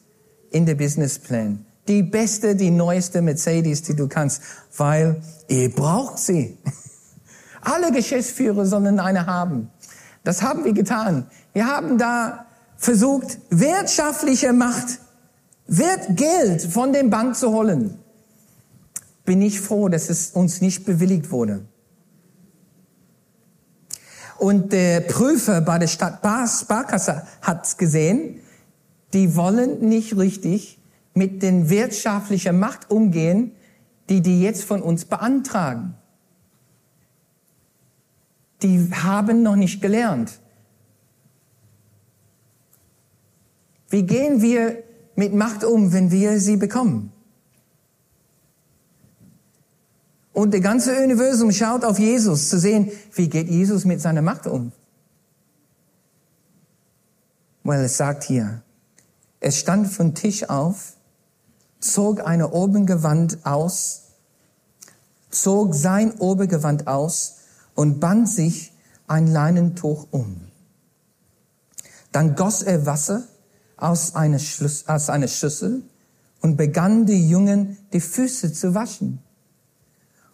in 0.51 0.65
der 0.65 0.75
Businessplan. 0.75 1.65
Die 1.87 2.03
beste, 2.03 2.55
die 2.55 2.71
neueste 2.71 3.21
Mercedes, 3.21 3.83
die 3.83 3.95
du 3.95 4.07
kannst, 4.07 4.41
weil 4.77 5.21
ihr 5.47 5.73
braucht 5.73 6.19
sie. 6.19 6.57
Alle 7.61 7.91
Geschäftsführer 7.91 8.65
sollen 8.65 8.99
eine 8.99 9.25
haben. 9.25 9.69
Das 10.23 10.41
haben 10.41 10.65
wir 10.65 10.73
getan. 10.73 11.27
Wir 11.53 11.67
haben 11.67 11.97
da 11.97 12.45
versucht, 12.77 13.39
wirtschaftliche 13.49 14.53
Macht, 14.53 14.99
Wert 15.67 16.17
Geld 16.17 16.61
von 16.63 16.93
der 16.93 17.03
Bank 17.03 17.35
zu 17.35 17.51
holen. 17.51 17.99
Bin 19.25 19.41
ich 19.41 19.61
froh, 19.61 19.89
dass 19.89 20.09
es 20.09 20.31
uns 20.31 20.61
nicht 20.61 20.85
bewilligt 20.85 21.31
wurde. 21.31 21.65
Und 24.39 24.71
der 24.71 25.01
Prüfer 25.01 25.59
bei 25.59 25.77
der 25.79 25.87
Stadt 25.87 26.19
Sparkasse 26.21 27.23
hat 27.41 27.77
gesehen, 27.77 28.39
die 29.13 29.35
wollen 29.35 29.87
nicht 29.87 30.17
richtig 30.17 30.79
mit 31.13 31.43
den 31.43 31.69
wirtschaftlichen 31.69 32.57
Macht 32.57 32.89
umgehen, 32.89 33.51
die 34.07 34.21
die 34.21 34.41
jetzt 34.41 34.63
von 34.63 34.81
uns 34.81 35.03
beantragen. 35.03 35.95
Die 38.61 38.89
haben 38.93 39.43
noch 39.43 39.57
nicht 39.57 39.81
gelernt. 39.81 40.39
Wie 43.89 44.03
gehen 44.03 44.41
wir 44.41 44.83
mit 45.15 45.33
Macht 45.33 45.65
um, 45.65 45.91
wenn 45.91 46.11
wir 46.11 46.39
sie 46.39 46.55
bekommen? 46.55 47.11
Und 50.39 50.51
der 50.51 50.61
ganze 50.61 51.03
Universum 51.03 51.51
schaut 51.51 51.83
auf 51.83 51.99
Jesus 51.99 52.47
zu 52.47 52.57
sehen, 52.57 52.93
wie 53.11 53.27
geht 53.27 53.49
Jesus 53.49 53.83
mit 53.83 53.99
seiner 53.99 54.21
Macht 54.21 54.47
um. 54.47 54.71
Weil 57.65 57.83
es 57.83 57.97
sagt 57.97 58.23
hier, 58.23 58.61
er 59.41 59.51
stand 59.51 59.89
vom 59.89 60.15
Tisch 60.15 60.49
auf, 60.49 60.93
zog 61.81 62.25
eine 62.25 62.51
Obergewand 62.51 63.45
aus, 63.45 64.13
zog 65.29 65.75
sein 65.75 66.13
Obergewand 66.19 66.87
aus 66.87 67.39
und 67.75 67.99
band 67.99 68.29
sich 68.29 68.71
ein 69.07 69.27
Leinentuch 69.27 70.07
um. 70.09 70.47
Dann 72.13 72.37
goss 72.37 72.61
er 72.61 72.85
Wasser 72.85 73.23
aus 73.75 74.15
einer 74.15 74.39
Schüssel 74.39 75.83
und 76.39 76.55
begann 76.55 77.05
die 77.05 77.27
Jungen 77.27 77.77
die 77.91 77.99
Füße 77.99 78.53
zu 78.53 78.73
waschen 78.73 79.19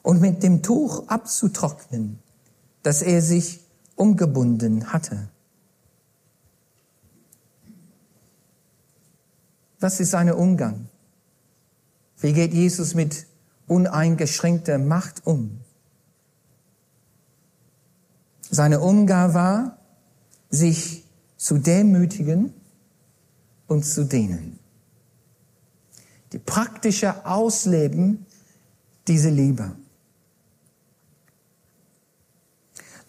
und 0.06 0.22
mit 0.22 0.44
dem 0.44 0.62
Tuch 0.62 1.08
abzutrocknen, 1.08 2.20
das 2.84 3.02
er 3.02 3.24
sich 3.24 3.62
umgebunden 3.96 4.94
hatte. 4.94 5.30
Was 9.80 10.00
ist 10.00 10.12
sein 10.12 10.32
Umgang? 10.32 10.90
Wie 12.20 12.34
geht 12.34 12.54
Jesus 12.54 12.94
mit 12.94 13.26
uneingeschränkter 13.66 14.78
Macht 14.78 15.26
um? 15.26 15.60
Seine 18.52 18.82
Umgang 18.82 19.34
war, 19.34 19.80
sich 20.52 21.04
zu 21.36 21.58
demütigen 21.58 22.54
und 23.66 23.84
zu 23.84 24.06
dienen. 24.06 24.60
Die 26.32 26.40
praktische 26.40 27.26
Ausleben 27.26 28.28
dieser 29.08 29.32
Liebe. 29.32 29.76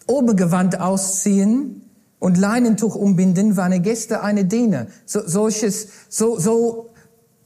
Obergewand 0.07 0.79
ausziehen 0.79 1.83
und 2.19 2.37
Leinentuch 2.37 2.95
umbinden 2.95 3.57
waren 3.57 3.81
Gäste 3.81 4.21
eine 4.21 4.45
Diener. 4.45 4.87
So, 5.05 5.21
solches, 5.25 5.89
so, 6.09 6.39
so 6.39 6.89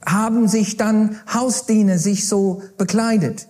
haben 0.04 0.48
sich 0.48 0.76
dann 0.76 1.20
Hausdiener 1.32 1.98
sich 1.98 2.28
so 2.28 2.62
bekleidet. 2.78 3.46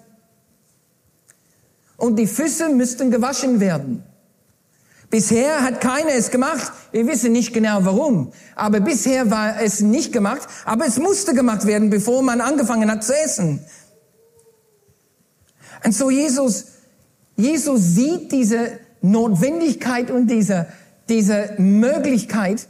Und 1.97 2.19
die 2.19 2.27
Füße 2.27 2.69
müssten 2.71 3.11
gewaschen 3.11 3.61
werden. 3.61 4.03
Bisher 5.09 5.63
hat 5.63 5.81
keiner 5.81 6.15
es 6.15 6.31
gemacht. 6.31 6.73
Wir 6.91 7.07
wissen 7.07 7.33
nicht 7.33 7.53
genau 7.53 7.85
warum. 7.85 8.33
Aber 8.57 8.81
bisher 8.81 9.31
war 9.31 9.61
es 9.61 9.81
nicht 9.81 10.11
gemacht. 10.13 10.49
Aber 10.65 10.87
es 10.87 10.99
musste 10.99 11.35
gemacht 11.35 11.67
werden, 11.67 11.91
bevor 11.91 12.23
man 12.23 12.41
angefangen 12.41 12.91
hat 12.91 13.05
zu 13.05 13.15
essen. 13.15 13.65
Und 15.85 15.95
so 15.95 16.11
Jesus, 16.11 16.65
Jesus 17.37 17.81
sieht 17.95 18.33
diese 18.33 18.79
Notwendigkeit 19.03 20.11
und 20.11 20.29
diese, 20.29 20.67
diese 21.09 21.55
Möglichkeit 21.59 22.69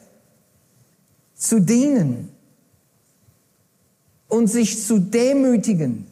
zu 1.34 1.60
dienen 1.60 2.30
und 4.28 4.48
sich 4.48 4.84
zu 4.84 4.98
demütigen. 4.98 6.06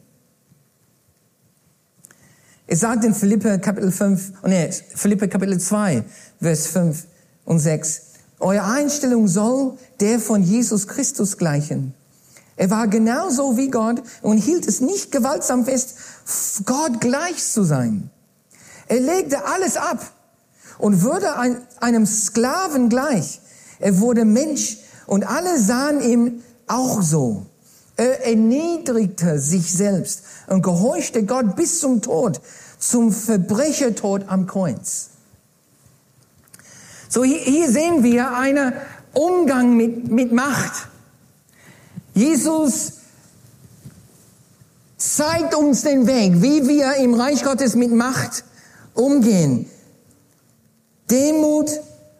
Es 2.67 2.81
sagt 2.81 3.05
in 3.05 3.15
Philippe 3.15 3.59
Kapitel 3.59 3.91
5, 3.91 4.33
oh 4.45 4.49
nee, 4.49 4.71
Philippe 4.71 5.27
Kapitel 5.27 5.59
2, 5.59 6.05
Vers 6.41 6.67
5 6.69 7.07
und 7.45 7.59
6, 7.59 8.03
eure 8.39 8.65
Einstellung 8.65 9.27
soll 9.27 9.77
der 9.99 10.21
von 10.21 10.43
Jesus 10.43 10.87
Christus 10.87 11.37
gleichen. 11.37 11.95
Er 12.57 12.71
war 12.71 12.89
genauso 12.89 13.57
wie 13.57 13.71
Gott 13.71 14.03
und 14.23 14.39
hielt 14.39 14.69
es 14.69 14.81
nicht 14.81 15.11
gewaltsam 15.11 15.65
fest, 15.65 15.97
Gott 16.65 17.01
gleich 17.01 17.43
zu 17.43 17.65
sein. 17.65 18.11
Er 18.90 18.98
legte 18.98 19.44
alles 19.44 19.76
ab 19.76 20.05
und 20.79 21.05
wurde 21.05 21.37
einem 21.79 22.07
Sklaven 22.07 22.88
gleich. 22.88 23.40
Er 23.79 24.00
wurde 24.00 24.24
Mensch 24.24 24.79
und 25.07 25.24
alle 25.29 25.61
sahen 25.61 26.00
ihm 26.00 26.42
auch 26.66 27.00
so. 27.00 27.46
Er 27.96 28.26
erniedrigte 28.26 29.38
sich 29.38 29.72
selbst 29.72 30.24
und 30.48 30.62
gehorchte 30.62 31.24
Gott 31.24 31.55
bis 31.55 31.79
zum 31.79 32.03
Tod, 32.03 32.40
zum 32.81 33.12
Verbrechertod 33.12 34.24
am 34.26 34.48
Kreuz. 34.48 35.11
So 37.09 37.22
hier, 37.22 37.38
hier 37.38 37.70
sehen 37.70 38.03
wir 38.03 38.33
einen 38.37 38.72
Umgang 39.12 39.76
mit, 39.76 40.11
mit 40.11 40.33
Macht. 40.33 40.88
Jesus 42.12 42.94
zeigt 44.96 45.55
uns 45.55 45.83
den 45.83 46.09
Weg, 46.09 46.42
wie 46.42 46.66
wir 46.66 46.96
im 46.96 47.14
Reich 47.14 47.44
Gottes 47.44 47.76
mit 47.76 47.92
Macht 47.92 48.42
umgehen. 48.94 49.66
Demut 51.11 51.70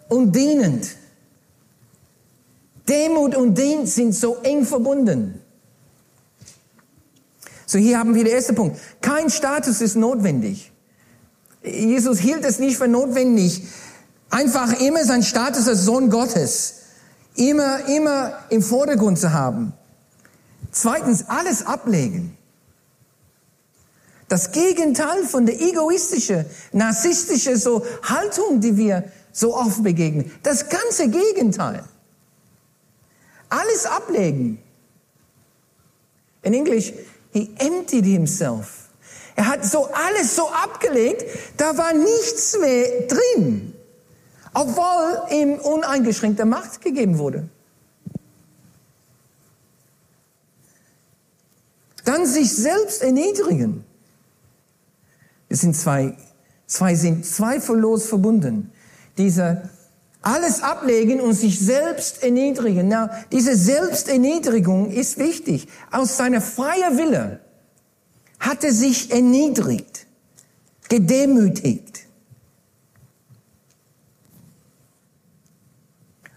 und 0.09 0.35
dienend. 0.35 0.97
Demut 2.89 3.37
und 3.37 3.57
Dienst 3.57 3.95
sind 3.95 4.15
so 4.15 4.37
eng 4.43 4.65
verbunden. 4.65 5.41
So 7.67 7.79
hier 7.79 7.99
haben 7.99 8.15
wir 8.15 8.25
den 8.25 8.35
ersten 8.35 8.57
Punkt. 8.57 8.81
Kein 9.01 9.31
Status 9.31 9.81
ist 9.81 9.95
notwendig. 9.95 10.73
Jesus 11.63 12.19
hielt 12.19 12.45
es 12.45 12.59
nicht 12.59 12.79
für 12.79 12.89
notwendig, 12.89 13.63
einfach 14.31 14.81
immer 14.81 15.05
seinen 15.05 15.23
Status 15.23 15.69
als 15.69 15.85
Sohn 15.85 16.11
Gottes 16.11 16.81
immer, 17.35 17.87
immer 17.89 18.39
im 18.51 18.63
Vordergrund 18.63 19.19
zu 19.19 19.33
haben. 19.33 19.73
Zweitens, 20.73 21.29
alles 21.29 21.67
ablegen. 21.67 22.37
Das 24.31 24.53
Gegenteil 24.53 25.25
von 25.25 25.45
der 25.45 25.61
egoistischen, 25.61 26.47
narzisstische 26.71 27.57
so 27.57 27.85
Haltung, 28.05 28.61
die 28.61 28.77
wir 28.77 29.11
so 29.33 29.57
oft 29.57 29.83
begegnen. 29.83 30.31
Das 30.45 30.69
ganze 30.69 31.09
Gegenteil. 31.09 31.83
Alles 33.49 33.87
ablegen. 33.87 34.63
In 36.43 36.55
Englisch, 36.55 36.93
He 37.33 37.51
emptied 37.59 38.05
himself. 38.05 38.91
Er 39.35 39.49
hat 39.49 39.65
so 39.65 39.87
alles 39.87 40.37
so 40.37 40.49
abgelegt, 40.49 41.25
da 41.57 41.77
war 41.77 41.93
nichts 41.93 42.57
mehr 42.57 43.09
drin, 43.09 43.75
obwohl 44.55 45.23
ihm 45.33 45.55
uneingeschränkte 45.55 46.45
Macht 46.45 46.83
gegeben 46.83 47.19
wurde. 47.19 47.49
Dann 52.05 52.27
sich 52.27 52.55
selbst 52.55 53.03
erniedrigen. 53.03 53.90
Es 55.51 55.61
sind 55.61 55.77
zwei, 55.77 56.17
zwei 56.67 56.95
sind 56.95 57.27
zweifellos 57.27 58.07
verbunden. 58.07 58.73
Diese 59.19 59.69
alles 60.23 60.63
ablegen 60.63 61.21
und 61.21 61.35
sich 61.35 61.61
selbst 61.61 62.23
erniedrigen. 62.23 62.89
Na, 62.89 63.11
diese 63.33 63.55
Selbsterniedrigung 63.55 64.91
ist 64.91 65.19
wichtig. 65.19 65.69
Aus 65.91 66.17
seiner 66.17 66.41
freien 66.41 66.97
Wille 66.97 67.41
hat 68.39 68.65
er 68.65 68.73
sich 68.73 69.11
erniedrigt, 69.11 70.07
gedemütigt. 70.89 72.07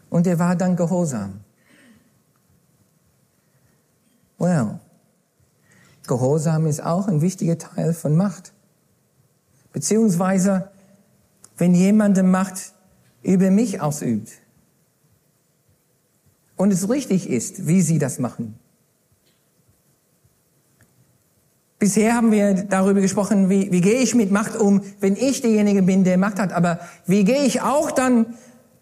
Und 0.09 0.27
er 0.27 0.37
war 0.37 0.55
dann 0.55 0.75
gehorsam. 0.75 1.39
Well, 4.37 4.79
Gehorsam 6.07 6.67
ist 6.67 6.83
auch 6.83 7.07
ein 7.07 7.21
wichtiger 7.21 7.57
Teil 7.57 7.93
von 7.93 8.15
Macht. 8.15 8.51
Beziehungsweise, 9.73 10.69
wenn 11.57 11.75
jemandem 11.75 12.31
Macht 12.31 12.73
über 13.23 13.51
mich 13.51 13.81
ausübt. 13.81 14.29
Und 16.55 16.71
es 16.71 16.87
richtig 16.89 17.29
ist, 17.29 17.67
wie 17.67 17.81
sie 17.81 17.99
das 17.99 18.19
machen. 18.19 18.55
Bisher 21.79 22.15
haben 22.15 22.31
wir 22.31 22.53
darüber 22.53 23.01
gesprochen, 23.01 23.49
wie, 23.49 23.69
wie 23.71 23.81
gehe 23.81 23.99
ich 23.99 24.15
mit 24.15 24.31
Macht 24.31 24.55
um, 24.55 24.81
wenn 25.01 25.17
ich 25.17 25.41
derjenige 25.41 25.81
bin, 25.83 26.05
der 26.05 26.17
Macht 26.17 26.39
hat. 26.39 26.53
Aber 26.53 26.79
wie 27.07 27.25
gehe 27.25 27.43
ich 27.43 27.61
auch 27.61 27.91
dann 27.91 28.35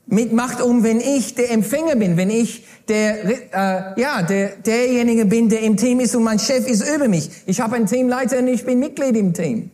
mit 0.05 0.33
Macht 0.33 0.61
um, 0.61 0.83
wenn 0.83 0.99
ich 0.99 1.33
der 1.33 1.49
Empfänger 1.51 1.95
bin, 1.95 2.17
wenn 2.17 2.29
ich 2.29 2.63
der, 2.89 3.95
äh, 3.95 3.99
ja, 3.99 4.21
der, 4.21 4.49
derjenige 4.57 5.25
bin, 5.25 5.49
der 5.49 5.61
im 5.61 5.77
Team 5.77 5.99
ist 5.99 6.15
und 6.15 6.23
mein 6.23 6.37
Chef 6.37 6.67
ist 6.67 6.87
über 6.87 7.07
mich. 7.07 7.31
Ich 7.47 7.61
habe 7.61 7.75
einen 7.75 7.87
Teamleiter 7.87 8.37
und 8.37 8.47
ich 8.47 8.65
bin 8.65 8.77
Mitglied 8.77 9.15
im 9.15 9.33
Team. 9.33 9.71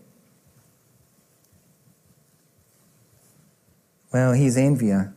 Well, 4.12 4.34
hier 4.34 4.52
sehen 4.52 4.80
wir, 4.80 5.13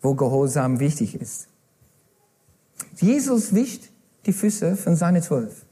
wo 0.00 0.14
Gehorsam 0.14 0.80
wichtig 0.80 1.14
ist. 1.14 1.48
Jesus 2.96 3.54
wischt 3.54 3.90
die 4.24 4.32
Füße 4.32 4.76
von 4.76 4.96
seinen 4.96 5.22
Zwölf. 5.22 5.64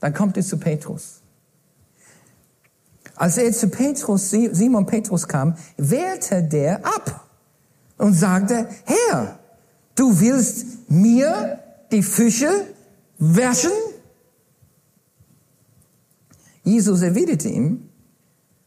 Dann 0.00 0.14
kommt 0.14 0.36
er 0.36 0.42
zu 0.42 0.58
Petrus. 0.58 1.20
Als 3.16 3.38
er 3.38 3.52
zu 3.52 3.68
Petrus, 3.68 4.30
Simon 4.30 4.86
Petrus 4.86 5.26
kam, 5.26 5.56
wehrte 5.76 6.42
der 6.42 6.84
ab 6.84 7.28
und 7.96 8.12
sagte, 8.12 8.68
Herr, 8.84 9.38
du 9.94 10.20
willst 10.20 10.90
mir 10.90 11.60
die 11.92 12.02
Fische 12.02 12.66
waschen? 13.18 13.70
Jesus 16.64 17.02
erwiderte 17.02 17.48
ihm, 17.48 17.88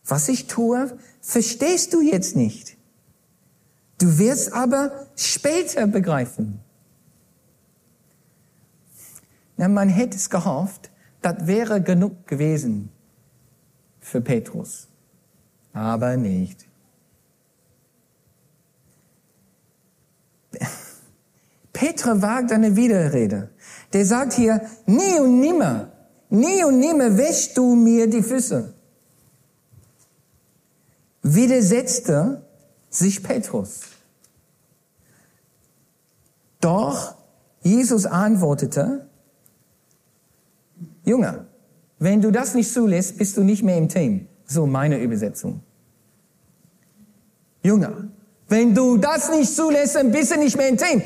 was 0.07 0.29
ich 0.29 0.47
tue, 0.47 0.97
verstehst 1.21 1.93
du 1.93 2.01
jetzt 2.01 2.35
nicht. 2.35 2.77
Du 3.99 4.17
wirst 4.17 4.53
aber 4.53 5.07
später 5.15 5.87
begreifen. 5.87 6.59
Na, 9.57 9.67
man 9.67 9.89
hätte 9.89 10.17
es 10.17 10.29
gehofft, 10.29 10.91
das 11.21 11.47
wäre 11.47 11.81
genug 11.81 12.27
gewesen 12.27 12.89
für 13.99 14.21
Petrus. 14.21 14.87
Aber 15.73 16.15
nicht. 16.15 16.65
Petra 21.73 22.21
wagt 22.21 22.51
eine 22.51 22.75
Widerrede. 22.75 23.49
Der 23.93 24.05
sagt 24.05 24.33
hier, 24.33 24.61
nie 24.85 25.19
und 25.19 25.39
nimmer, 25.39 25.91
nie 26.29 26.63
und 26.63 26.79
nimmer 26.79 27.17
wäschst 27.17 27.57
du 27.57 27.75
mir 27.75 28.09
die 28.09 28.23
Füße. 28.23 28.73
Widersetzte 31.35 32.45
sich 32.89 33.23
Petrus. 33.23 33.81
Doch 36.59 37.15
Jesus 37.61 38.05
antwortete, 38.05 39.07
Junge, 41.03 41.47
wenn 41.99 42.21
du 42.21 42.31
das 42.31 42.53
nicht 42.53 42.71
zulässt, 42.71 43.17
bist 43.17 43.37
du 43.37 43.43
nicht 43.43 43.63
mehr 43.63 43.77
im 43.77 43.89
Team. 43.89 44.27
So 44.45 44.65
meine 44.67 44.99
Übersetzung. 44.99 45.61
Junge, 47.63 48.09
wenn 48.49 48.73
du 48.73 48.97
das 48.97 49.29
nicht 49.29 49.53
zulässt, 49.53 49.95
dann 49.95 50.12
bist 50.12 50.31
du 50.31 50.38
nicht 50.38 50.55
mehr 50.55 50.69
im 50.69 50.77
Team. 50.77 51.03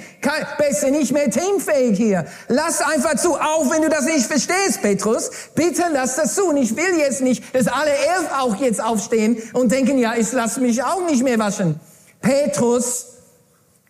bist 0.60 0.84
du 0.84 0.92
nicht 0.92 1.12
mehr 1.12 1.30
teamfähig 1.30 1.98
hier. 1.98 2.26
Lass 2.48 2.82
einfach 2.82 3.16
zu, 3.16 3.36
auch 3.36 3.70
wenn 3.72 3.82
du 3.82 3.90
das 3.90 4.06
nicht 4.06 4.28
verstehst, 4.28 4.82
Petrus. 4.84 5.32
Bitte 5.56 5.84
lass 5.92 6.18
das 6.18 6.36
zu. 6.36 6.46
Und 6.46 6.58
ich 6.58 6.76
will 6.76 7.00
jetzt 7.00 7.22
nicht, 7.22 7.44
dass 7.56 7.68
alle 7.68 7.90
elf 7.90 8.30
auch 8.38 8.56
jetzt 8.58 8.84
aufstehen 8.84 9.42
und 9.54 9.72
denken, 9.72 9.98
ja, 9.98 10.14
ich 10.16 10.32
lass 10.32 10.58
mich 10.58 10.84
auch 10.84 11.04
nicht 11.08 11.24
mehr 11.24 11.40
waschen. 11.40 11.80
Petrus, 12.22 13.08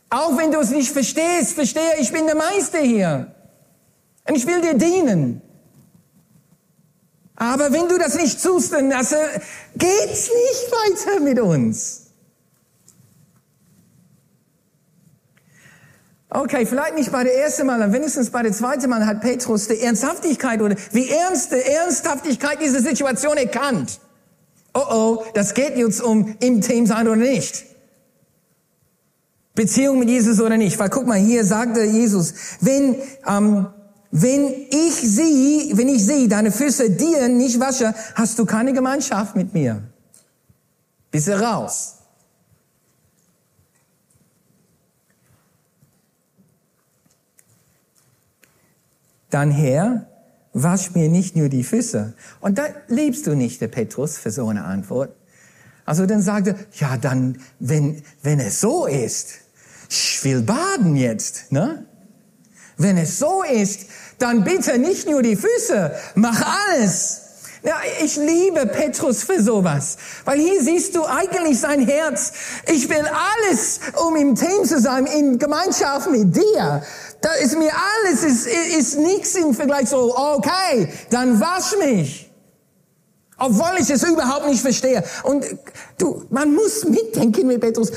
auch 0.09 0.37
wenn 0.37 0.51
du 0.51 0.59
es 0.59 0.69
nicht 0.69 0.91
verstehst, 0.91 1.53
verstehe, 1.53 1.97
ich 1.99 2.13
bin 2.13 2.25
der 2.27 2.35
Meister 2.35 2.79
hier. 2.79 3.35
Und 4.29 4.35
ich 4.35 4.47
will 4.47 4.61
dir 4.61 4.75
dienen. 4.75 5.41
Aber 7.35 7.73
wenn 7.73 7.89
du 7.89 7.97
das 7.97 8.15
nicht 8.15 8.41
tust, 8.41 8.71
dann 8.71 8.93
also, 8.93 9.17
geht's 9.75 10.29
nicht 10.29 10.71
weiter 10.71 11.19
mit 11.19 11.39
uns. 11.39 12.10
Okay, 16.33 16.65
vielleicht 16.65 16.95
nicht 16.95 17.11
bei 17.11 17.25
der 17.25 17.37
ersten 17.39 17.67
Mal, 17.67 17.83
aber 17.83 17.91
wenigstens 17.91 18.29
bei 18.29 18.41
der 18.41 18.53
zweiten 18.53 18.89
Mal 18.89 19.05
hat 19.05 19.19
Petrus 19.19 19.67
die 19.67 19.81
Ernsthaftigkeit 19.81 20.61
oder 20.61 20.77
wie 20.93 21.09
ernst 21.09 21.51
die 21.51 21.57
Ernsthaftigkeit 21.57 22.61
dieser 22.61 22.79
Situation 22.79 23.35
erkannt. 23.35 23.99
Oh 24.73 24.79
oh, 24.89 25.23
das 25.33 25.53
geht 25.53 25.75
jetzt 25.75 26.01
um 26.01 26.33
im 26.39 26.61
Team 26.61 26.85
sein 26.85 27.05
oder 27.09 27.17
nicht. 27.17 27.65
Beziehung 29.55 29.99
mit 29.99 30.07
Jesus 30.07 30.39
oder 30.39 30.55
nicht. 30.55 30.79
Weil 30.79 30.89
guck 30.89 31.05
mal, 31.05 31.17
hier 31.17 31.43
sagte 31.43 31.83
Jesus, 31.83 32.33
wenn, 32.61 32.95
ähm, 33.27 33.67
wenn 34.11 34.53
ich 34.69 34.93
sie, 34.93 35.73
wenn 35.73 35.89
ich 35.89 36.05
sie, 36.05 36.29
deine 36.29 36.53
Füße 36.53 36.91
dir 36.91 37.27
nicht 37.27 37.59
wasche, 37.59 37.93
hast 38.15 38.39
du 38.39 38.45
keine 38.45 38.71
Gemeinschaft 38.71 39.35
mit 39.35 39.53
mir. 39.53 39.83
Bist 41.11 41.27
du 41.27 41.37
raus. 41.37 41.97
Dann 49.33 49.51
Herr, 49.51 50.07
wasch 50.53 50.91
mir 50.93 51.09
nicht 51.09 51.35
nur 51.35 51.49
die 51.49 51.63
Füße. 51.63 52.13
Und 52.39 52.57
da 52.57 52.65
liebst 52.87 53.27
du 53.27 53.35
nicht, 53.35 53.61
der 53.61 53.67
Petrus, 53.67 54.17
für 54.17 54.31
so 54.31 54.47
eine 54.47 54.63
Antwort. 54.63 55.15
Also 55.85 56.05
dann 56.05 56.21
sagte, 56.21 56.55
ja, 56.75 56.97
dann, 56.97 57.41
wenn, 57.59 58.03
wenn 58.21 58.39
es 58.39 58.61
so 58.61 58.85
ist, 58.85 59.29
ich 59.89 60.23
will 60.23 60.41
baden 60.41 60.95
jetzt, 60.95 61.51
ne? 61.51 61.85
Wenn 62.77 62.97
es 62.97 63.19
so 63.19 63.43
ist, 63.43 63.87
dann 64.17 64.43
bitte 64.43 64.77
nicht 64.79 65.07
nur 65.07 65.21
die 65.21 65.35
Füße, 65.35 65.91
mach 66.15 66.41
alles. 66.69 67.21
Ja, 67.63 67.75
ich 68.03 68.15
liebe 68.15 68.65
Petrus 68.65 69.23
für 69.23 69.39
sowas, 69.41 69.97
weil 70.25 70.39
hier 70.39 70.63
siehst 70.63 70.95
du 70.95 71.05
eigentlich 71.05 71.59
sein 71.59 71.85
Herz. 71.85 72.33
Ich 72.65 72.89
will 72.89 73.05
alles, 73.05 73.81
um 74.03 74.15
im 74.15 74.33
Team 74.33 74.65
zu 74.65 74.79
sein, 74.79 75.05
in 75.05 75.37
Gemeinschaft 75.37 76.09
mit 76.09 76.35
dir. 76.35 76.81
Da 77.21 77.33
ist 77.33 77.55
mir 77.57 77.71
alles, 77.71 78.23
ist, 78.23 78.47
ist 78.47 78.97
nichts 78.97 79.35
im 79.35 79.53
Vergleich 79.53 79.89
so, 79.89 80.17
okay, 80.17 80.91
dann 81.11 81.39
wasch 81.39 81.77
mich. 81.77 82.31
Obwohl 83.37 83.79
ich 83.79 83.89
es 83.89 84.03
überhaupt 84.03 84.47
nicht 84.47 84.61
verstehe. 84.61 85.03
Und 85.23 85.45
du, 85.97 86.25
man 86.29 86.53
muss 86.53 86.83
mitdenken 86.85 87.47
mit 87.47 87.61
Petrus. 87.61 87.91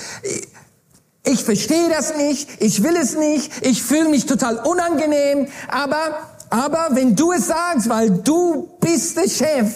Ich 1.22 1.42
verstehe 1.42 1.88
das 1.88 2.16
nicht, 2.16 2.62
ich 2.62 2.82
will 2.82 2.96
es 2.96 3.16
nicht, 3.16 3.66
ich 3.66 3.82
fühle 3.82 4.10
mich 4.10 4.26
total 4.26 4.58
unangenehm, 4.58 5.48
aber, 5.68 6.30
aber 6.50 6.88
wenn 6.92 7.16
du 7.16 7.32
es 7.32 7.46
sagst, 7.46 7.88
weil 7.88 8.10
du 8.10 8.68
bist 8.78 9.16
der 9.16 9.28
Chef, 9.28 9.72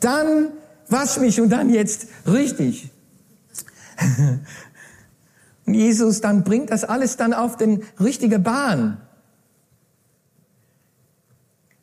dann 0.00 0.52
wasch 0.88 1.16
mich 1.16 1.40
und 1.40 1.48
dann 1.48 1.70
jetzt 1.70 2.06
richtig. 2.26 2.90
Und 5.66 5.74
Jesus 5.74 6.20
dann 6.20 6.44
bringt 6.44 6.70
das 6.70 6.84
alles 6.84 7.16
dann 7.16 7.32
auf 7.32 7.56
den 7.56 7.82
richtige 7.98 8.38
Bahn. 8.38 8.98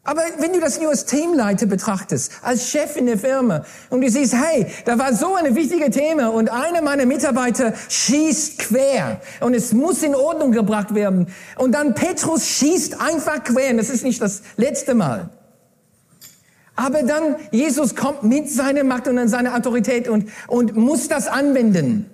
Aber 0.03 0.23
wenn 0.39 0.51
du 0.51 0.59
das 0.59 0.79
nur 0.79 0.89
als 0.89 1.05
Teamleiter 1.05 1.67
betrachtest, 1.67 2.31
als 2.41 2.69
Chef 2.69 2.97
in 2.97 3.05
der 3.05 3.19
Firma, 3.19 3.63
und 3.91 4.01
du 4.01 4.09
siehst, 4.09 4.33
hey, 4.33 4.65
da 4.85 4.97
war 4.97 5.13
so 5.13 5.35
eine 5.35 5.55
wichtige 5.55 5.91
Thema 5.91 6.33
und 6.33 6.49
einer 6.51 6.81
meiner 6.81 7.05
Mitarbeiter 7.05 7.73
schießt 7.87 8.57
quer 8.57 9.21
und 9.41 9.53
es 9.53 9.73
muss 9.73 10.01
in 10.01 10.15
Ordnung 10.15 10.51
gebracht 10.51 10.95
werden. 10.95 11.27
Und 11.55 11.73
dann 11.73 11.93
Petrus 11.93 12.47
schießt 12.47 12.99
einfach 12.99 13.43
quer, 13.43 13.71
und 13.71 13.77
das 13.77 13.89
ist 13.89 14.03
nicht 14.03 14.21
das 14.21 14.41
letzte 14.57 14.95
Mal. 14.95 15.29
Aber 16.75 17.03
dann 17.03 17.35
Jesus 17.51 17.95
kommt 17.95 18.23
mit 18.23 18.49
seiner 18.49 18.83
Macht 18.83 19.07
und 19.07 19.27
seiner 19.27 19.55
Autorität 19.55 20.07
und, 20.07 20.29
und 20.47 20.75
muss 20.75 21.07
das 21.07 21.27
anwenden. 21.27 22.10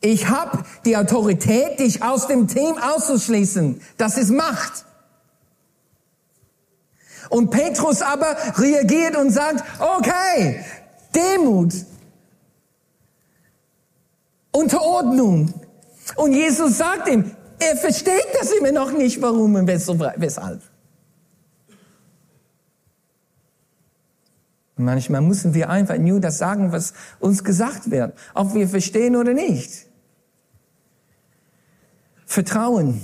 Ich 0.00 0.28
habe 0.28 0.64
die 0.84 0.96
Autorität, 0.96 1.78
dich 1.78 2.02
aus 2.02 2.26
dem 2.26 2.48
Team 2.48 2.76
auszuschließen. 2.78 3.80
Das 3.98 4.16
ist 4.16 4.30
Macht. 4.30 4.86
Und 7.28 7.50
Petrus 7.50 8.02
aber 8.02 8.36
reagiert 8.56 9.16
und 9.16 9.30
sagt, 9.30 9.62
okay, 9.78 10.64
Demut, 11.14 11.74
Unterordnung. 14.50 15.52
Und 16.16 16.32
Jesus 16.32 16.78
sagt 16.78 17.08
ihm, 17.08 17.30
er 17.58 17.76
versteht 17.76 18.26
das 18.40 18.50
immer 18.52 18.72
noch 18.72 18.92
nicht, 18.92 19.20
warum 19.20 19.54
und 19.54 19.66
weshalb. 19.66 20.62
Manchmal 24.76 25.20
müssen 25.20 25.52
wir 25.52 25.68
einfach 25.68 25.98
nur 25.98 26.20
das 26.20 26.38
sagen, 26.38 26.72
was 26.72 26.94
uns 27.20 27.44
gesagt 27.44 27.90
wird, 27.90 28.14
ob 28.34 28.54
wir 28.54 28.66
verstehen 28.66 29.14
oder 29.14 29.34
nicht. 29.34 29.89
Vertrauen. 32.30 33.00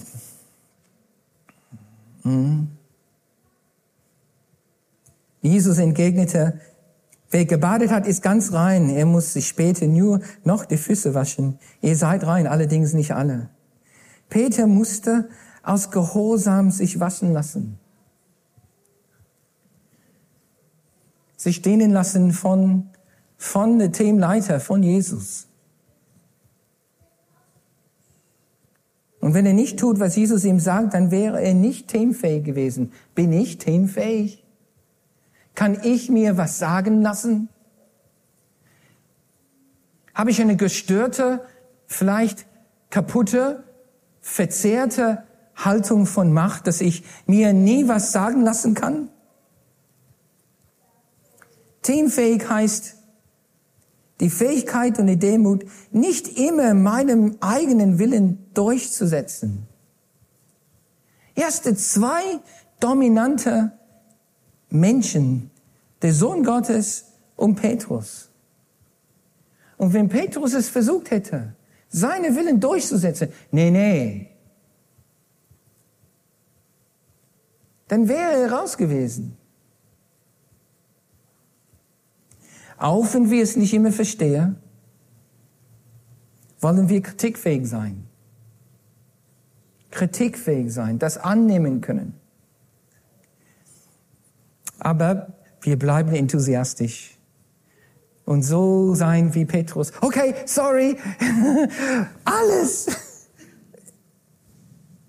Mhm. 2.22 2.68
Jesus 5.42 5.78
entgegnete, 5.78 6.60
wer 7.30 7.44
gebadet 7.44 7.90
hat, 7.90 8.06
ist 8.06 8.22
ganz 8.22 8.52
rein. 8.52 8.88
Er 8.88 9.04
muss 9.04 9.32
sich 9.32 9.48
später 9.48 9.88
nur 9.88 10.20
noch 10.44 10.64
die 10.64 10.76
Füße 10.76 11.12
waschen. 11.14 11.58
Ihr 11.82 11.96
seid 11.96 12.24
rein, 12.24 12.46
allerdings 12.46 12.92
nicht 12.92 13.14
alle. 13.14 13.50
Peter 14.28 14.68
musste 14.68 15.28
aus 15.64 15.90
Gehorsam 15.90 16.70
sich 16.70 17.00
waschen 17.00 17.32
lassen. 17.32 17.80
Sich 21.36 21.62
dienen 21.62 21.90
lassen 21.90 22.30
von, 22.30 22.90
von 23.36 23.80
der 23.80 23.90
Teamleiter, 23.90 24.60
von 24.60 24.84
Jesus. 24.84 25.45
Und 29.26 29.34
wenn 29.34 29.44
er 29.44 29.54
nicht 29.54 29.80
tut, 29.80 29.98
was 29.98 30.14
Jesus 30.14 30.44
ihm 30.44 30.60
sagt, 30.60 30.94
dann 30.94 31.10
wäre 31.10 31.42
er 31.42 31.52
nicht 31.52 31.88
teamfähig 31.88 32.44
gewesen. 32.44 32.92
Bin 33.16 33.32
ich 33.32 33.58
teamfähig? 33.58 34.44
Kann 35.56 35.80
ich 35.82 36.08
mir 36.08 36.36
was 36.36 36.60
sagen 36.60 37.02
lassen? 37.02 37.48
Habe 40.14 40.30
ich 40.30 40.40
eine 40.40 40.54
gestörte, 40.54 41.40
vielleicht 41.88 42.46
kaputte, 42.90 43.64
verzerrte 44.20 45.24
Haltung 45.56 46.06
von 46.06 46.32
Macht, 46.32 46.68
dass 46.68 46.80
ich 46.80 47.02
mir 47.26 47.52
nie 47.52 47.88
was 47.88 48.12
sagen 48.12 48.42
lassen 48.42 48.74
kann? 48.74 49.08
Teamfähig 51.82 52.48
heißt, 52.48 52.95
die 54.20 54.30
Fähigkeit 54.30 54.98
und 54.98 55.06
die 55.06 55.18
Demut, 55.18 55.64
nicht 55.90 56.38
immer 56.38 56.74
meinem 56.74 57.36
eigenen 57.40 57.98
Willen 57.98 58.46
durchzusetzen. 58.54 59.66
Erste 61.34 61.74
zwei 61.76 62.22
dominante 62.80 63.72
Menschen, 64.70 65.50
der 66.02 66.12
Sohn 66.12 66.44
Gottes 66.44 67.04
und 67.36 67.56
Petrus. 67.56 68.30
Und 69.76 69.92
wenn 69.92 70.08
Petrus 70.08 70.54
es 70.54 70.68
versucht 70.70 71.10
hätte, 71.10 71.54
seine 71.88 72.34
Willen 72.34 72.58
durchzusetzen, 72.58 73.28
nee, 73.50 73.70
nee, 73.70 74.30
dann 77.88 78.08
wäre 78.08 78.32
er 78.32 78.52
raus 78.52 78.76
gewesen. 78.76 79.36
Auch 82.78 83.14
wenn 83.14 83.30
wir 83.30 83.42
es 83.42 83.56
nicht 83.56 83.72
immer 83.72 83.92
verstehen, 83.92 84.56
wollen 86.60 86.88
wir 86.88 87.02
kritikfähig 87.02 87.66
sein. 87.66 88.02
kritikfähig 89.90 90.74
sein, 90.74 90.98
das 90.98 91.16
annehmen 91.16 91.80
können. 91.80 92.12
Aber 94.78 95.32
wir 95.62 95.78
bleiben 95.78 96.14
enthusiastisch 96.14 97.16
und 98.26 98.42
so 98.42 98.94
sein 98.94 99.34
wie 99.34 99.46
Petrus. 99.46 99.92
Okay, 100.02 100.34
sorry, 100.44 100.98
alles. 102.24 102.88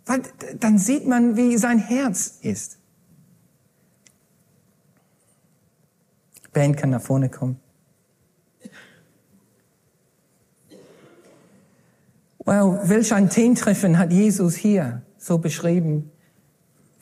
Weil 0.05 0.21
dann 0.59 0.77
sieht 0.77 1.05
man, 1.05 1.35
wie 1.35 1.57
sein 1.57 1.79
Herz 1.79 2.37
ist. 2.41 2.76
Band 6.57 6.75
kann 6.75 6.89
nach 6.89 7.01
vorne 7.01 7.29
kommen. 7.29 7.59
Well, 12.43 12.79
welch 12.85 13.13
ein 13.13 13.29
Teamtreffen 13.29 13.99
hat 13.99 14.11
Jesus 14.11 14.55
hier 14.55 15.03
so 15.19 15.37
beschrieben, 15.37 16.09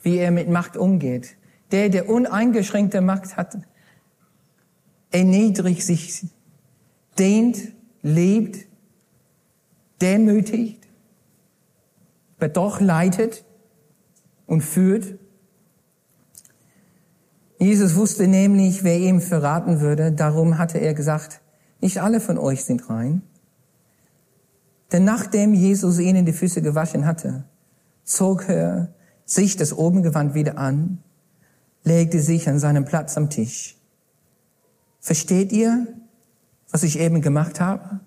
wie 0.02 0.18
er 0.18 0.30
mit 0.30 0.50
Macht 0.50 0.76
umgeht. 0.76 1.38
Der, 1.70 1.88
der 1.88 2.10
uneingeschränkte 2.10 3.00
Macht 3.00 3.38
hat, 3.38 3.56
erniedrigt 5.10 5.82
sich, 5.82 6.26
dehnt, 7.18 7.72
lebt, 8.02 8.66
demütigt, 10.02 10.86
aber 12.36 12.48
doch 12.50 12.78
leitet 12.78 13.42
und 14.46 14.60
führt. 14.60 15.18
Jesus 17.58 17.96
wusste 17.96 18.28
nämlich, 18.28 18.84
wer 18.84 18.98
ihm 18.98 19.20
verraten 19.20 19.80
würde. 19.80 20.12
Darum 20.12 20.58
hatte 20.58 20.78
er 20.78 20.94
gesagt, 20.94 21.40
nicht 21.80 22.02
alle 22.02 22.20
von 22.20 22.38
euch 22.38 22.64
sind 22.64 22.90
rein. 22.90 23.22
Denn 24.92 25.04
nachdem 25.04 25.54
Jesus 25.54 25.98
ihnen 25.98 26.26
die 26.26 26.32
Füße 26.32 26.62
gewaschen 26.62 27.06
hatte, 27.06 27.44
zog 28.04 28.48
er 28.48 28.94
sich 29.24 29.56
das 29.56 29.76
Obengewand 29.76 30.34
wieder 30.34 30.58
an, 30.58 30.98
legte 31.82 32.20
sich 32.20 32.48
an 32.48 32.58
seinen 32.58 32.84
Platz 32.84 33.16
am 33.16 33.30
Tisch. 33.30 33.76
Versteht 35.00 35.52
ihr, 35.52 35.86
was 36.70 36.82
ich 36.82 36.98
eben 36.98 37.20
gemacht 37.20 37.60
habe? 37.60 38.00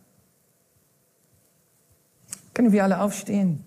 Können 2.53 2.71
wir 2.71 2.83
alle 2.83 3.01
aufstehen? 3.01 3.63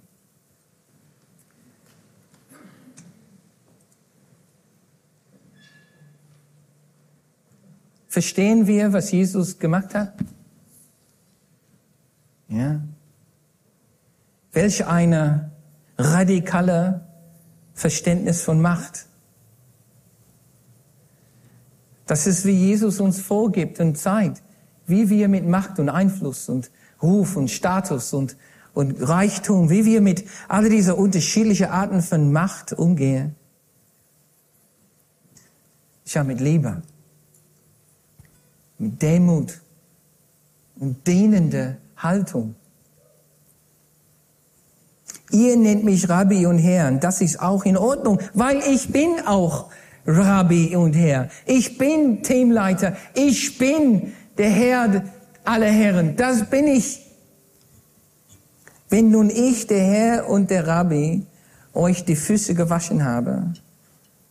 Verstehen 8.12 8.66
wir, 8.66 8.92
was 8.92 9.11
Jesus 9.11 9.59
gemacht 9.59 9.94
hat? 9.94 10.12
Ja. 12.46 12.83
Welch 14.53 14.85
eine 14.85 15.51
radikale 15.96 17.07
Verständnis 17.72 18.42
von 18.42 18.61
Macht. 18.61 19.07
Das 22.05 22.27
ist, 22.27 22.44
wie 22.44 22.51
Jesus 22.51 23.01
uns 23.01 23.18
vorgibt 23.18 23.81
und 23.81 23.96
zeigt, 23.96 24.42
wie 24.87 25.09
wir 25.09 25.29
mit 25.29 25.46
Macht 25.46 25.79
und 25.79 25.88
Einfluss 25.88 26.51
und 26.51 26.70
Ruf 27.01 27.35
und 27.37 27.51
Status 27.51 28.12
und, 28.12 28.37
und 28.75 28.92
Reichtum, 29.01 29.70
wie 29.70 29.87
wir 29.87 30.03
mit 30.03 30.29
all 30.48 30.68
dieser 30.68 30.98
unterschiedlichen 30.98 31.68
Arten 31.68 32.03
von 32.03 32.31
Macht 32.31 32.75
umgehen. 32.75 33.37
Ja, 36.05 36.25
mit 36.25 36.42
Liebe 36.42 36.83
mit 38.83 39.01
Demut 39.01 39.61
und 40.81 41.07
dehnende 41.07 41.77
Haltung. 41.97 42.57
Ihr 45.31 45.57
nennt 45.57 45.85
mich 45.85 46.09
Rabbi 46.09 46.47
und 46.47 46.59
Herrn, 46.59 46.99
das 46.99 47.21
ist 47.21 47.40
auch 47.40 47.64
in 47.64 47.77
Ordnung, 47.77 48.18
weil 48.35 48.59
ich 48.59 48.90
bin 48.90 49.21
auch 49.25 49.71
Rabbi 50.05 50.75
und 50.75 50.95
Herr. 50.95 51.29
Ich 51.47 51.79
bin 51.79 52.25
Teamleiter, 52.25 52.97
ich 53.14 53.57
bin 53.57 54.14
der 54.37 54.51
Herr 54.51 55.05
aller 55.45 55.71
Herren, 55.71 56.16
das 56.16 56.51
bin 56.51 56.66
ich. 56.66 57.07
Wenn 58.88 59.11
nun 59.11 59.31
ich, 59.31 59.68
der 59.68 59.81
Herr 59.81 60.29
und 60.29 60.51
der 60.51 60.66
Rabbi, 60.66 61.25
euch 61.73 62.05
die 62.05 62.16
Füße 62.16 62.55
gewaschen 62.55 63.05
habe, 63.05 63.55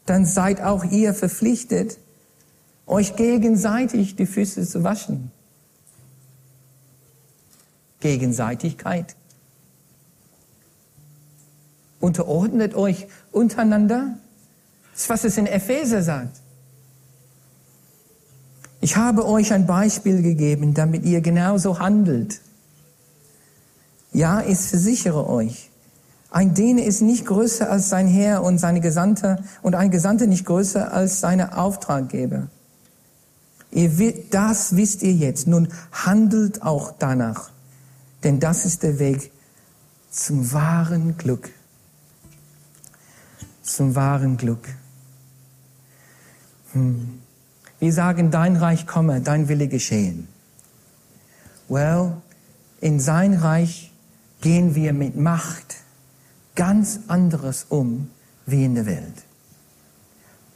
dann 0.06 0.26
seid 0.26 0.62
auch 0.62 0.84
ihr 0.84 1.14
verpflichtet, 1.14 1.98
euch 2.86 3.16
gegenseitig 3.16 4.16
die 4.16 4.26
Füße 4.26 4.68
zu 4.68 4.84
waschen. 4.84 5.32
Gegenseitigkeit. 8.00 9.16
Unterordnet 12.00 12.74
euch 12.76 13.08
untereinander. 13.32 14.18
Das 14.92 15.04
ist, 15.04 15.10
was 15.10 15.24
es 15.24 15.38
in 15.38 15.46
Epheser 15.46 16.02
sagt. 16.02 16.42
Ich 18.82 18.96
habe 18.96 19.28
euch 19.28 19.54
ein 19.54 19.68
Beispiel 19.68 20.24
gegeben, 20.24 20.74
damit 20.74 21.06
ihr 21.06 21.22
genauso 21.22 21.80
handelt. 21.80 22.42
Ja, 24.12 24.42
ich 24.42 24.58
versichere 24.58 25.30
euch, 25.30 25.70
ein 26.32 26.54
Diener 26.54 26.84
ist 26.84 27.02
nicht 27.02 27.26
größer 27.26 27.70
als 27.70 27.90
sein 27.90 28.08
Herr 28.08 28.42
und 28.44 28.58
seine 28.58 28.80
Gesandte 28.80 29.44
und 29.62 29.76
ein 29.76 29.92
Gesandter 29.92 30.28
nicht 30.28 30.46
größer 30.46 30.94
als 30.94 31.20
seine 31.20 31.58
Auftraggeber. 31.58 32.48
Ihr, 33.72 34.14
das 34.30 34.76
wisst 34.76 35.02
ihr 35.02 35.14
jetzt. 35.14 35.48
Nun 35.48 35.70
handelt 35.92 36.62
auch 36.62 36.94
danach. 37.00 37.52
Denn 38.24 38.40
das 38.40 38.66
ist 38.66 38.84
der 38.84 39.00
Weg 39.00 39.32
zum 40.10 40.52
wahren 40.52 41.18
Glück. 41.18 41.50
Zum 43.64 43.96
wahren 43.96 44.38
Glück. 44.38 44.68
Hm. 46.74 47.22
Wir 47.80 47.94
sagen, 47.94 48.30
dein 48.30 48.58
Reich 48.58 48.86
komme, 48.86 49.22
dein 49.22 49.48
Wille 49.48 49.68
geschehen. 49.68 50.28
Well, 51.68 52.18
in 52.82 53.00
sein 53.00 53.34
Reich 53.34 53.92
gehen 54.42 54.76
wir 54.76 54.94
mit 54.94 55.16
Macht 55.16 55.78
ganz 56.56 57.00
anderes 57.08 57.66
um 57.70 58.12
wie 58.46 58.66
in 58.66 58.76
der 58.76 58.86
Welt. 58.86 59.24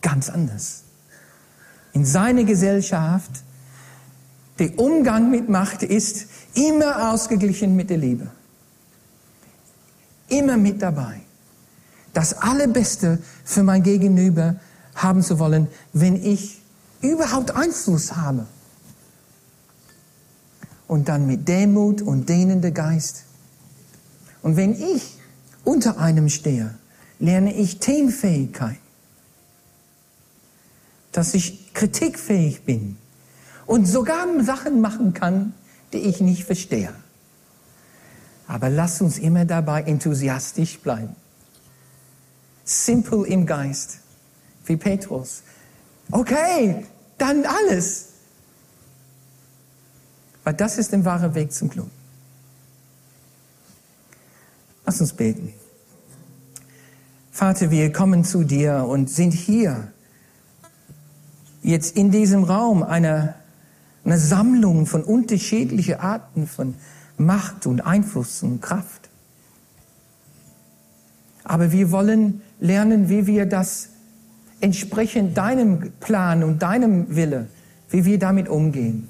Ganz 0.01 0.29
anders 0.29 0.84
in 1.95 2.05
seine 2.05 2.43
Gesellschaft, 2.43 3.31
der 4.59 4.77
Umgang 4.77 5.31
mit 5.31 5.47
Macht 5.47 5.81
ist 5.81 6.27
immer 6.53 7.13
ausgeglichen 7.13 7.75
mit 7.75 7.89
der 7.89 7.97
Liebe. 7.97 8.27
Immer 10.27 10.57
mit 10.57 10.81
dabei. 10.81 11.21
Das 12.13 12.33
Allerbeste 12.33 13.19
für 13.45 13.63
mein 13.63 13.81
Gegenüber 13.81 14.57
haben 14.93 15.23
zu 15.23 15.39
wollen, 15.39 15.67
wenn 15.93 16.21
ich 16.21 16.61
überhaupt 17.01 17.51
Einfluss 17.51 18.15
habe. 18.15 18.45
Und 20.87 21.07
dann 21.07 21.25
mit 21.27 21.47
Demut 21.47 22.01
und 22.01 22.27
dehnender 22.27 22.71
Geist. 22.71 23.23
Und 24.41 24.57
wenn 24.57 24.73
ich 24.73 25.17
unter 25.63 25.97
einem 25.97 26.27
stehe, 26.27 26.75
lerne 27.19 27.53
ich 27.53 27.79
Teamfähigkeit 27.79 28.77
dass 31.15 31.33
ich 31.33 31.64
kritikfähig 31.75 32.63
bin 32.63 32.97
und 33.67 33.85
sogar 33.85 34.25
Sachen 34.43 34.81
machen 34.81 35.13
kann, 35.13 35.53
die 35.93 35.99
ich 35.99 36.21
nicht 36.21 36.45
verstehe. 36.45 36.93
Aber 38.47 38.69
lass 38.69 39.01
uns 39.01 39.19
immer 39.19 39.45
dabei 39.45 39.83
enthusiastisch 39.83 40.79
bleiben. 40.79 41.15
Simple 42.63 43.27
im 43.27 43.45
Geist, 43.45 43.99
wie 44.65 44.77
Petrus. 44.77 45.43
Okay, 46.11 46.85
dann 47.17 47.45
alles. 47.45 48.09
Weil 50.43 50.53
das 50.53 50.77
ist 50.77 50.91
der 50.91 51.03
wahre 51.05 51.33
Weg 51.35 51.51
zum 51.51 51.69
Glück. 51.69 51.89
Lass 54.85 55.01
uns 55.01 55.13
beten. 55.13 55.53
Vater, 57.31 57.71
wir 57.71 57.91
kommen 57.91 58.23
zu 58.23 58.43
dir 58.43 58.85
und 58.87 59.09
sind 59.09 59.33
hier 59.33 59.91
jetzt 61.65 61.97
in 61.97 62.11
diesem 62.11 62.43
Raum 62.43 62.83
eine, 62.83 63.33
eine 64.03 64.19
Sammlung 64.19 64.85
von 64.85 65.03
unterschiedlichen 65.03 65.95
Arten 65.95 66.47
von 66.47 66.75
Macht 67.17 67.65
und 67.65 67.81
Einfluss 67.81 68.43
und 68.43 68.61
Kraft. 68.61 69.09
Aber 71.43 71.71
wir 71.71 71.91
wollen 71.91 72.41
lernen, 72.59 73.09
wie 73.09 73.25
wir 73.27 73.45
das 73.45 73.89
entsprechend 74.61 75.37
deinem 75.37 75.91
Plan 75.99 76.43
und 76.43 76.61
deinem 76.61 77.15
Wille, 77.15 77.47
wie 77.89 78.05
wir 78.05 78.19
damit 78.19 78.47
umgehen. 78.47 79.07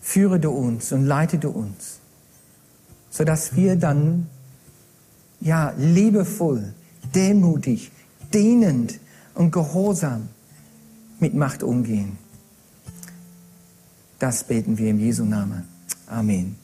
Führe 0.00 0.38
du 0.40 0.50
uns 0.50 0.92
und 0.92 1.04
leite 1.04 1.38
du 1.38 1.50
uns, 1.50 1.98
sodass 3.10 3.56
wir 3.56 3.76
dann, 3.76 4.28
ja, 5.40 5.72
liebevoll, 5.76 6.74
demutig, 7.14 7.90
dienend 8.32 8.98
und 9.34 9.50
gehorsam 9.50 10.28
mit 11.20 11.34
Macht 11.34 11.62
umgehen. 11.62 12.18
Das 14.18 14.44
beten 14.44 14.78
wir 14.78 14.90
im 14.90 15.00
Jesu 15.00 15.24
Namen. 15.24 15.64
Amen. 16.06 16.56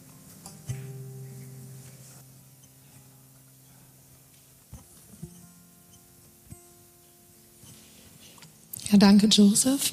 Ja, 8.91 8.99
danke, 8.99 9.27
Joseph. 9.29 9.93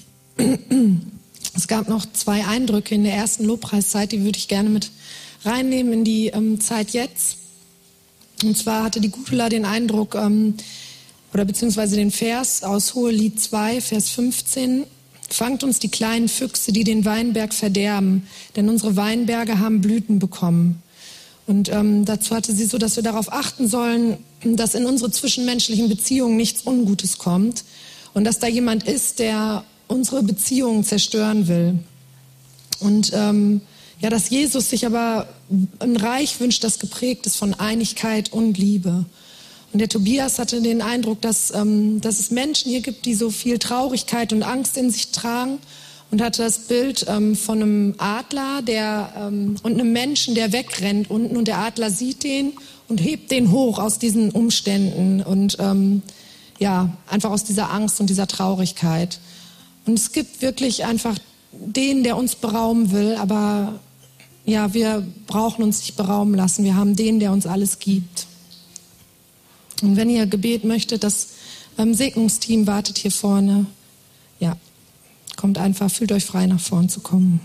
Es 1.56 1.68
gab 1.68 1.88
noch 1.88 2.06
zwei 2.14 2.46
Eindrücke 2.46 2.96
in 2.96 3.04
der 3.04 3.14
ersten 3.14 3.46
Lobpreiszeit, 3.46 4.12
die 4.12 4.24
würde 4.24 4.38
ich 4.38 4.48
gerne 4.48 4.70
mit 4.70 4.92
reinnehmen 5.44 5.94
in 5.94 6.04
die 6.04 6.28
ähm, 6.28 6.60
Zeit 6.62 6.92
jetzt. 6.92 7.38
Und 8.44 8.58
zwar 8.58 8.84
hatte 8.84 9.02
die 9.02 9.10
Gudula 9.10 9.50
den 9.50 9.66
Eindruck, 9.66 10.16
ähm, 10.16 10.56
oder 11.34 11.46
beziehungsweise 11.46 11.96
den 11.96 12.12
Vers 12.12 12.64
aus 12.64 12.96
Hohelied 12.96 13.40
2, 13.40 13.82
Vers 13.82 14.10
15, 14.10 14.86
Fangt 15.30 15.64
uns 15.64 15.80
die 15.80 15.90
kleinen 15.90 16.30
Füchse, 16.30 16.72
die 16.72 16.84
den 16.84 17.04
Weinberg 17.04 17.54
verderben, 17.54 18.28
denn 18.56 18.70
unsere 18.70 18.96
Weinberge 18.96 19.60
haben 19.60 19.82
Blüten 19.82 20.20
bekommen. 20.20 20.82
Und 21.46 21.70
ähm, 21.70 22.06
dazu 22.06 22.36
hatte 22.36 22.54
sie 22.54 22.66
so, 22.66 22.78
dass 22.78 22.96
wir 22.96 23.04
darauf 23.04 23.32
achten 23.32 23.68
sollen, 23.68 24.18
dass 24.44 24.76
in 24.76 24.86
unsere 24.86 25.12
zwischenmenschlichen 25.12 25.90
Beziehungen 25.90 26.38
nichts 26.38 26.66
Ungutes 26.66 27.18
kommt 27.18 27.64
und 28.14 28.24
dass 28.24 28.40
da 28.40 28.48
jemand 28.48 28.88
ist, 28.88 29.20
der 29.20 29.64
unsere 29.88 30.24
Beziehungen 30.24 30.84
zerstören 30.84 31.48
will. 31.48 31.80
Und 32.80 33.12
ähm, 33.14 33.62
ja, 34.00 34.10
dass 34.10 34.30
Jesus 34.30 34.70
sich 34.70 34.86
aber 34.86 35.28
ein 35.80 35.98
Reich 35.98 36.40
wünscht, 36.40 36.64
das 36.64 36.80
geprägt 36.80 37.26
ist 37.26 37.38
von 37.38 37.54
Einigkeit 37.54 38.32
und 38.32 38.58
Liebe. 38.58 39.06
Und 39.74 39.80
der 39.80 39.90
Tobias 39.90 40.40
hatte 40.40 40.62
den 40.62 40.82
Eindruck, 40.82 41.22
dass, 41.22 41.54
ähm, 41.54 42.00
dass 42.02 42.20
es 42.20 42.32
Menschen 42.32 42.72
hier 42.72 42.82
gibt, 42.82 43.06
die 43.06 43.14
so 43.14 43.30
viel 43.30 43.60
Traurigkeit 43.60 44.32
und 44.34 44.44
Angst 44.44 44.78
in 44.78 44.90
sich 44.90 45.12
tragen 45.12 45.60
und 46.10 46.22
hatte 46.22 46.44
das 46.44 46.60
Bild 46.60 47.06
ähm, 47.10 47.36
von 47.36 47.62
einem 47.62 47.96
Adler 47.98 48.62
der, 48.62 49.14
ähm, 49.18 49.56
und 49.64 49.74
einem 49.74 49.92
Menschen, 49.92 50.36
der 50.36 50.54
wegrennt 50.54 51.10
unten 51.10 51.36
und 51.36 51.48
der 51.48 51.58
Adler 51.58 51.92
sieht 51.92 52.24
den 52.24 52.54
und 52.88 53.00
hebt 53.00 53.32
den 53.32 53.52
hoch 53.52 53.80
aus 53.80 54.00
diesen 54.00 54.32
Umständen 54.32 55.22
und 55.22 55.58
ähm, 55.60 56.02
ja, 56.60 56.90
einfach 57.08 57.32
aus 57.32 57.44
dieser 57.44 57.72
Angst 57.72 58.00
und 58.00 58.10
dieser 58.10 58.28
Traurigkeit. 58.28 59.20
Und 59.86 60.00
es 60.00 60.12
gibt 60.12 60.42
wirklich 60.42 60.86
einfach 60.86 61.18
den, 61.52 62.04
der 62.04 62.18
uns 62.18 62.36
berauben 62.36 62.92
will, 62.92 63.16
aber 63.16 63.80
ja, 64.46 64.74
wir 64.74 65.06
brauchen 65.28 65.64
uns 65.64 65.82
nicht 65.82 65.98
berauben 65.98 66.34
lassen. 66.34 66.64
Wir 66.64 66.76
haben 66.76 66.96
den, 66.96 67.20
der 67.20 67.32
uns 67.34 67.46
alles 67.46 67.80
gibt. 67.80 68.28
Und 69.82 69.96
wenn 69.96 70.10
ihr 70.10 70.26
Gebet 70.26 70.64
möchtet, 70.64 71.04
das 71.04 71.30
ähm, 71.78 71.94
Segnungsteam 71.94 72.68
wartet 72.68 72.98
hier 72.98 73.12
vorne. 73.12 73.66
Ja, 74.40 74.58
kommt 75.36 75.58
einfach, 75.58 75.90
fühlt 75.92 76.12
euch 76.12 76.26
frei, 76.26 76.46
nach 76.46 76.60
vorn 76.60 76.90
zu 76.90 77.02
kommen. 77.02 77.40